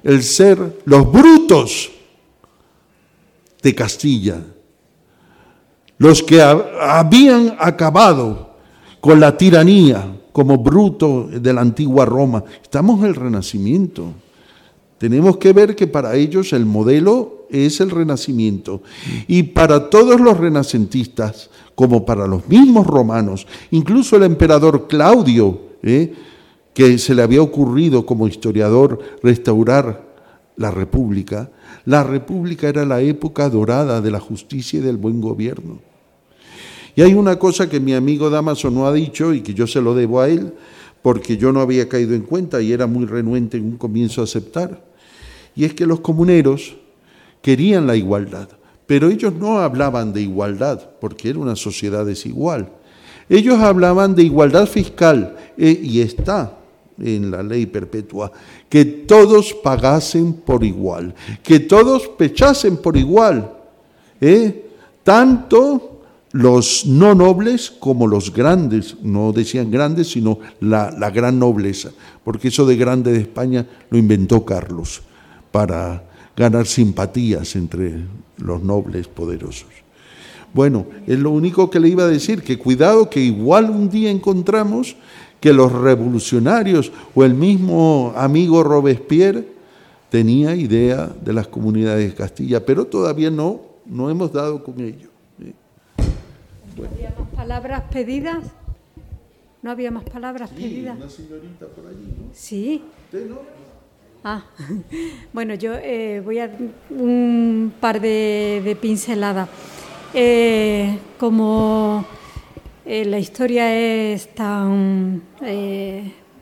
[0.04, 1.90] el ser los brutos
[3.64, 4.42] de Castilla,
[5.98, 8.56] los que habían acabado
[9.00, 12.44] con la tiranía como bruto de la antigua Roma.
[12.62, 14.14] Estamos en el Renacimiento.
[14.98, 18.82] Tenemos que ver que para ellos el modelo es el Renacimiento.
[19.28, 26.14] Y para todos los renacentistas, como para los mismos romanos, incluso el emperador Claudio, ¿eh?
[26.74, 30.10] que se le había ocurrido como historiador restaurar
[30.56, 31.50] la República,
[31.86, 35.91] la República era la época dorada de la justicia y del buen gobierno.
[36.96, 39.82] Y hay una cosa que mi amigo Damaso no ha dicho y que yo se
[39.82, 40.54] lo debo a él,
[41.02, 44.26] porque yo no había caído en cuenta y era muy renuente en un comienzo a
[44.26, 44.84] aceptar,
[45.56, 46.76] y es que los comuneros
[47.42, 48.50] querían la igualdad,
[48.86, 52.70] pero ellos no hablaban de igualdad, porque era una sociedad desigual.
[53.30, 56.58] Ellos hablaban de igualdad fiscal eh, y está
[57.00, 58.32] en la ley perpetua,
[58.70, 63.52] que todos pagasen por igual, que todos pechasen por igual,
[64.20, 64.66] ¿eh?
[65.04, 65.91] tanto
[66.34, 71.92] los no nobles como los grandes, no decían grandes, sino la, gran nobleza,
[72.24, 75.02] porque eso de grande de España lo inventó Carlos
[75.52, 76.04] para
[76.36, 78.06] ganar simpatías entre
[78.38, 79.68] los nobles poderosos.
[80.54, 84.10] Bueno, es lo único que le iba a decir, que cuidado que igual un día
[84.10, 84.96] encontramos
[85.40, 89.48] que los revolucionarios o el mismo amigo Robespierre
[90.10, 95.11] tenía idea de las comunidades de Castilla, pero todavía no, no hemos dado con ello.
[96.82, 98.44] ¿No había más palabras pedidas?
[99.62, 100.98] ¿No había más palabras sí, pedidas?
[100.98, 102.30] Una señorita por allí, ¿no?
[102.34, 102.84] Sí.
[103.06, 103.38] ¿Usted no?
[104.24, 104.44] Ah,
[105.34, 106.50] bueno, yo eh, voy a
[106.90, 109.48] un par de, de pinceladas.
[110.16, 112.04] Eh, como
[112.86, 115.22] eh, la historia es tan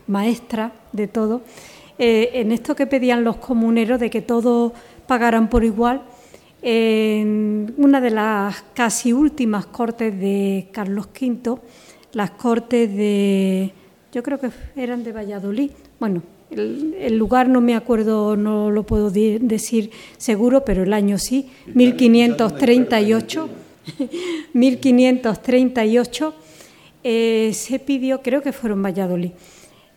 [0.07, 1.41] maestra de todo,
[1.97, 4.71] en esto que pedían los comuneros de que todos
[5.05, 6.01] pagaran por igual,
[6.61, 11.57] en una de las casi últimas cortes de Carlos V,
[12.13, 13.71] las cortes de,
[14.11, 18.83] yo creo que eran de Valladolid, bueno, el, el, lugar no me acuerdo, no lo
[18.83, 23.49] puedo decir seguro, pero el año sí, 1538.
[24.53, 26.33] 1538
[27.03, 29.31] eh, se pidió, creo que fueron Valladolid,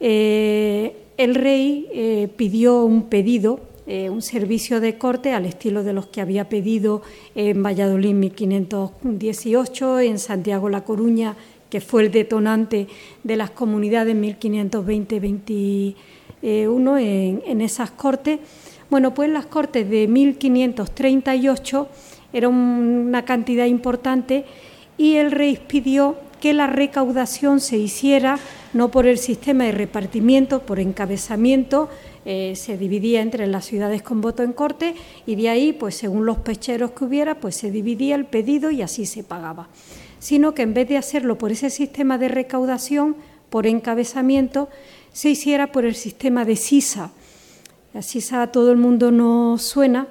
[0.01, 5.93] eh, el rey eh, pidió un pedido, eh, un servicio de corte al estilo de
[5.93, 7.03] los que había pedido
[7.35, 11.35] en Valladolid en 1518, en Santiago La Coruña,
[11.69, 12.87] que fue el detonante
[13.25, 15.95] de las comunidades en 1520-21
[16.43, 18.39] en, en esas cortes.
[18.89, 21.89] Bueno, pues las cortes de 1538
[22.33, 24.45] era una cantidad importante
[24.97, 28.39] y el rey pidió que la recaudación se hiciera
[28.73, 31.89] no por el sistema de repartimiento, por encabezamiento,
[32.25, 34.95] eh, se dividía entre las ciudades con voto en corte
[35.27, 38.83] y de ahí, pues según los pecheros que hubiera, pues se dividía el pedido y
[38.83, 39.69] así se pagaba,
[40.19, 43.17] sino que en vez de hacerlo por ese sistema de recaudación,
[43.51, 44.69] por encabezamiento,
[45.13, 47.11] se hiciera por el sistema de sisa.
[47.93, 50.07] La sisa a todo el mundo no suena,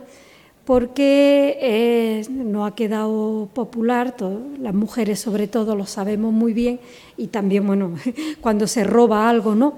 [0.65, 4.15] porque eh, no ha quedado popular,
[4.59, 6.79] las mujeres sobre todo lo sabemos muy bien
[7.17, 7.95] y también, bueno,
[8.41, 9.75] cuando se roba algo, ¿no?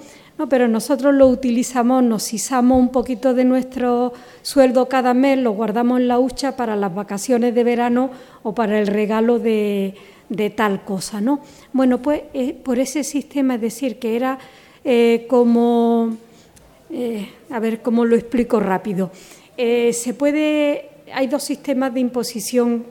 [0.50, 6.00] Pero nosotros lo utilizamos, nos sisamos un poquito de nuestro sueldo cada mes, lo guardamos
[6.00, 8.12] en la hucha para las vacaciones de verano
[8.44, 9.96] o para el regalo de,
[10.56, 11.40] tal cosa, ¿no?
[11.72, 14.40] Bueno, pues eh, por ese sistema, es decir, que era
[14.84, 16.18] eh, como,
[17.50, 19.12] a ver cómo lo explico rápido.
[19.58, 22.86] Eh, se puede, hay dos sistemas de imposición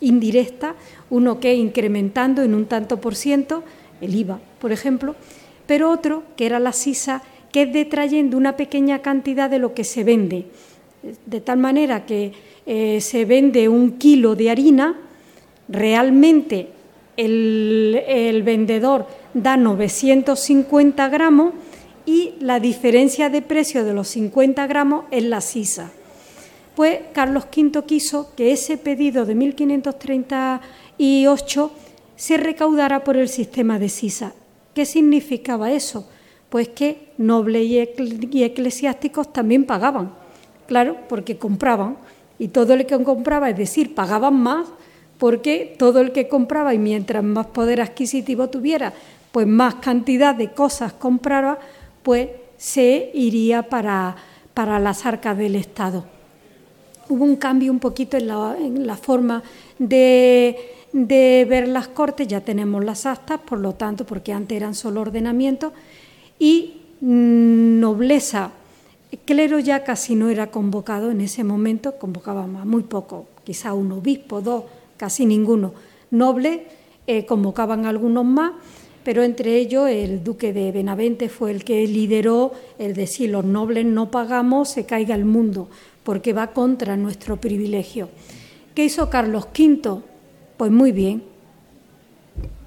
[0.00, 0.76] indirecta,
[1.10, 3.64] uno que incrementando en un tanto por ciento,
[4.00, 5.16] el IVA, por ejemplo,
[5.68, 7.22] pero otro, que era la SISA,
[7.52, 10.46] que es detrayendo una pequeña cantidad de lo que se vende,
[11.26, 12.32] de tal manera que
[12.64, 14.98] eh, se vende un kilo de harina,
[15.68, 16.70] realmente
[17.18, 21.52] el, el vendedor da 950 gramos,
[22.06, 25.90] y la diferencia de precio de los 50 gramos es la sisa.
[26.74, 31.72] Pues Carlos V quiso que ese pedido de 1538
[32.16, 34.32] se recaudara por el sistema de sisa.
[34.78, 36.08] ¿Qué significaba eso?
[36.50, 40.12] Pues que nobles y eclesiásticos también pagaban,
[40.68, 41.96] claro, porque compraban.
[42.38, 44.68] Y todo el que compraba, es decir, pagaban más,
[45.18, 48.92] porque todo el que compraba y mientras más poder adquisitivo tuviera,
[49.32, 51.58] pues más cantidad de cosas compraba,
[52.04, 54.14] pues se iría para,
[54.54, 56.04] para las arcas del Estado.
[57.08, 58.28] Hubo un cambio un poquito en
[58.86, 59.42] la, forma
[59.76, 60.56] de,
[60.92, 65.72] ver las cortes, ya tenemos las actas, por lo tanto, porque antes eran solo ordenamientos,
[66.38, 68.52] y nobleza,
[69.24, 74.40] clero ya casi no era convocado en ese momento, convocaba muy poco, quizá un obispo,
[74.40, 74.64] dos,
[74.96, 75.72] casi ninguno.
[76.10, 76.66] Noble
[77.06, 78.52] eh, convocaban algunos más,
[79.04, 83.86] pero entre ellos el duque de Benavente fue el que lideró el decir los nobles
[83.86, 85.68] no pagamos, se caiga el mundo,
[86.02, 88.08] porque va contra nuestro privilegio.
[88.74, 90.02] ¿Qué hizo Carlos V?
[90.58, 91.22] Pues muy bien,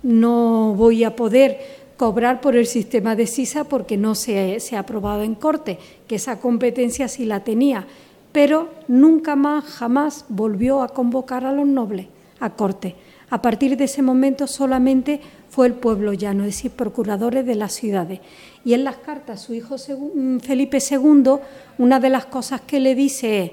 [0.02, 1.60] no voy a poder
[1.98, 5.78] cobrar por el sistema de SISA porque no se, se, ha aprobado en corte,
[6.08, 7.86] que esa competencia sí la tenía,
[8.32, 12.08] pero nunca más, jamás volvió a convocar a los nobles
[12.40, 12.96] a corte.
[13.30, 17.74] A partir de ese momento solamente fue el pueblo llano, es decir, procuradores de las
[17.74, 18.20] ciudades.
[18.66, 21.36] Y en las cartas su hijo mm, Felipe II,
[21.78, 23.52] una de las cosas que le dice es,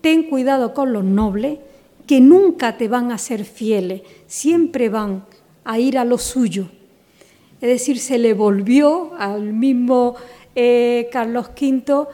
[0.00, 1.58] ten cuidado con los nobles,
[2.10, 5.22] que nunca te van a ser fieles, siempre van
[5.62, 6.66] a ir a lo suyo.
[7.60, 10.16] Es decir, se le volvió al mismo
[10.56, 12.08] eh, Carlos V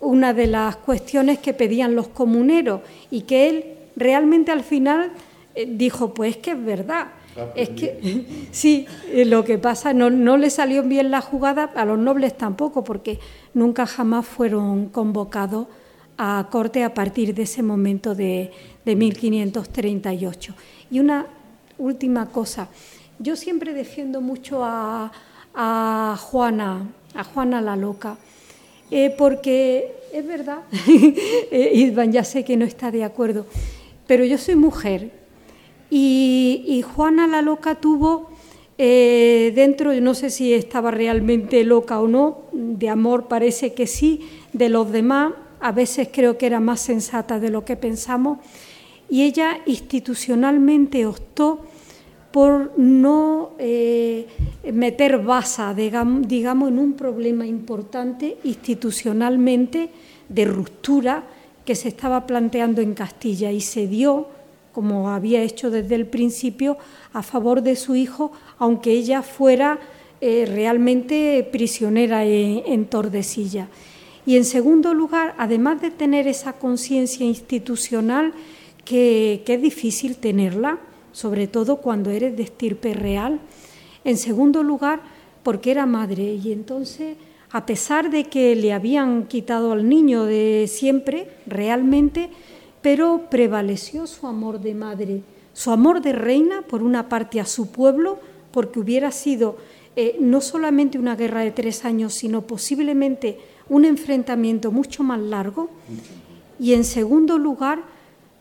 [0.00, 3.64] una de las cuestiones que pedían los comuneros y que él
[3.96, 5.12] realmente al final
[5.54, 7.06] eh, dijo, pues que es verdad,
[7.54, 11.86] es que sí, eh, lo que pasa, no, no le salió bien la jugada, a
[11.86, 13.18] los nobles tampoco, porque
[13.54, 15.68] nunca jamás fueron convocados
[16.18, 18.50] a corte a partir de ese momento de,
[18.84, 20.54] de 1538.
[20.90, 21.26] Y una
[21.78, 22.68] última cosa,
[23.18, 25.12] yo siempre defiendo mucho a,
[25.54, 28.18] a Juana, a Juana la Loca,
[28.90, 30.58] eh, porque es verdad,
[30.88, 33.46] eh, ya sé que no está de acuerdo,
[34.06, 35.10] pero yo soy mujer
[35.90, 38.30] y, Juana la loca tuvo
[38.78, 44.28] eh, dentro, no sé si estaba realmente loca o no, de amor parece que sí,
[44.52, 48.38] de los demás, a veces creo que era más sensata de lo que pensamos,
[49.10, 51.64] y ella institucionalmente optó
[52.30, 54.26] por no eh,
[54.72, 59.88] meter basa, digamos, en un problema importante institucionalmente
[60.28, 61.24] de ruptura
[61.64, 64.28] que se estaba planteando en Castilla y se dio
[64.78, 66.78] como había hecho desde el principio,
[67.12, 69.80] a favor de su hijo, aunque ella fuera
[70.20, 73.66] eh, realmente prisionera en, Tordesilla.
[74.28, 78.34] Y en segundo lugar, además de tener esa conciencia institucional,
[78.84, 80.80] que, es difícil tenerla,
[81.12, 83.40] sobre todo cuando eres de estirpe real.
[84.04, 85.00] En segundo lugar,
[85.42, 87.16] porque era madre y entonces,
[87.52, 92.28] a pesar de que le habían quitado al niño de siempre, realmente
[92.82, 95.22] pero prevaleció su amor de madre,
[95.54, 98.18] su amor de reina, por una parte a su pueblo,
[98.52, 99.56] porque hubiera sido
[99.96, 103.38] eh, no solamente una guerra de tres años, sino posiblemente
[103.68, 105.70] un enfrentamiento mucho más largo,
[106.58, 107.82] y en segundo lugar,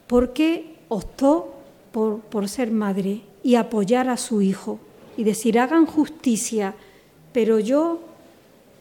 [0.08, 1.54] porque optó
[1.92, 4.80] por, por ser madre y apoyar a su hijo
[5.18, 6.76] y decir, hagan justicia,
[7.34, 8.00] pero yo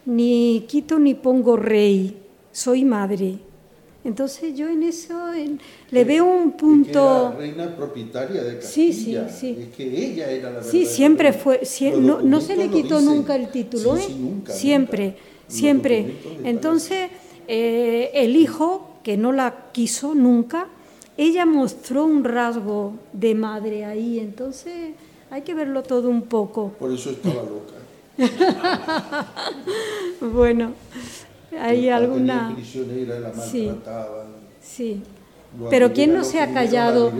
[0.04, 2.16] ni quito ni pongo rey,
[2.52, 3.40] soy madre
[4.06, 5.32] entonces yo en eso
[5.90, 7.26] le veo un punto...
[7.26, 9.28] Es la reina propietaria de Castilla.
[9.28, 9.58] Sí, sí, sí.
[9.62, 11.60] Es que ella era la Sí, siempre fue,
[11.98, 14.06] no, se le quitó nunca el título, ¿eh?
[14.46, 15.16] siempre,
[15.48, 16.16] siempre.
[16.44, 17.10] Entonces
[17.48, 20.66] eh, el hijo que no la quiso nunca,
[21.16, 24.94] ella mostró un rasgo de madre ahí, entonces
[25.30, 26.72] hay que verlo todo un poco.
[26.78, 27.74] Por eso estaba loca.
[30.20, 30.72] bueno,
[31.58, 32.52] hay alguna...
[32.54, 33.70] Prisionera, la sí,
[34.60, 35.02] sí.
[35.70, 37.12] Pero ¿quién no se ha callado?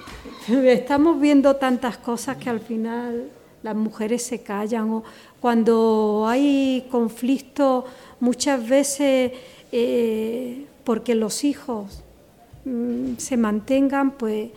[0.48, 3.30] Estamos viendo tantas cosas que al final
[3.64, 5.04] las mujeres se callan o
[5.40, 7.86] cuando hay conflicto
[8.20, 9.32] muchas veces
[9.72, 12.02] eh, porque los hijos
[12.66, 14.50] mm, se mantengan, pues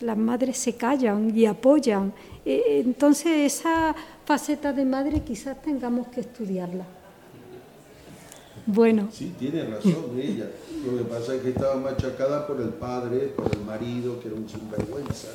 [0.00, 2.14] las madres se callan y apoyan.
[2.46, 6.86] Eh, entonces esa faceta de madre quizás tengamos que estudiarla.
[8.64, 9.08] Bueno.
[9.12, 10.50] Sí, tiene razón ella.
[10.84, 14.36] Lo que pasa es que estaba machacada por el padre, por el marido, que era
[14.36, 15.28] un sinvergüenza,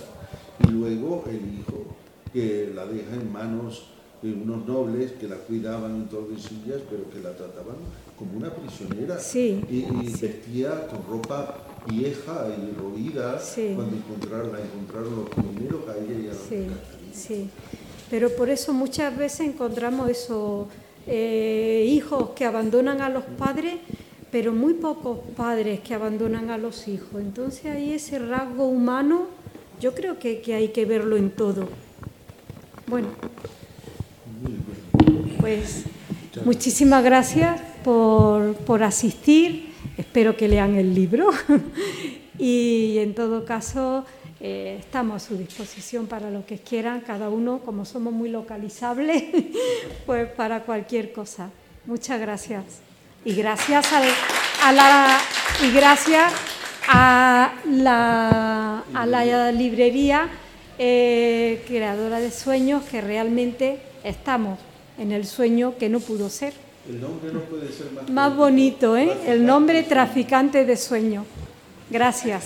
[0.68, 1.86] y luego el hijo,
[2.34, 3.86] que la deja en manos
[4.22, 7.76] de unos nobles que la cuidaban en Tordesillas, pero que la trataban
[8.18, 9.18] como una prisionera.
[9.20, 9.84] Sí, y,
[10.22, 13.42] vestía con ropa vieja y roída
[13.76, 16.68] cuando encontraron, la encontraron los primeros a ella y a la sí,
[17.14, 17.50] sí.
[18.12, 20.68] Pero por eso muchas veces encontramos esos
[21.08, 23.76] eh, hijos que abandonan a los padres,
[24.32, 27.20] pero muy pocos padres que abandonan a los hijos.
[27.20, 29.28] Entonces ahí ese rasgo humano,
[29.80, 31.68] yo creo que, que hay que verlo en todo.
[32.92, 33.08] Bueno,
[35.40, 35.86] pues
[36.44, 39.74] muchísimas gracias por, por asistir.
[39.98, 41.30] Espero que lean el libro
[42.38, 44.04] y en todo caso
[44.42, 49.24] eh, estamos a su disposición para lo que quieran, cada uno, como somos muy localizables,
[50.06, 51.50] pues para cualquier cosa.
[51.86, 52.66] Muchas gracias.
[53.24, 55.18] Y gracias a la,
[55.64, 56.34] y gracias
[56.90, 60.30] a la, a la librería
[60.84, 64.58] eh, creadora de sueños que realmente estamos
[64.98, 66.54] en el sueño que no pudo ser.
[66.90, 69.16] El nombre no puede ser más, más bonito, ¿eh?
[69.28, 71.24] El nombre traficante de sueño.
[71.92, 72.46] Gracias.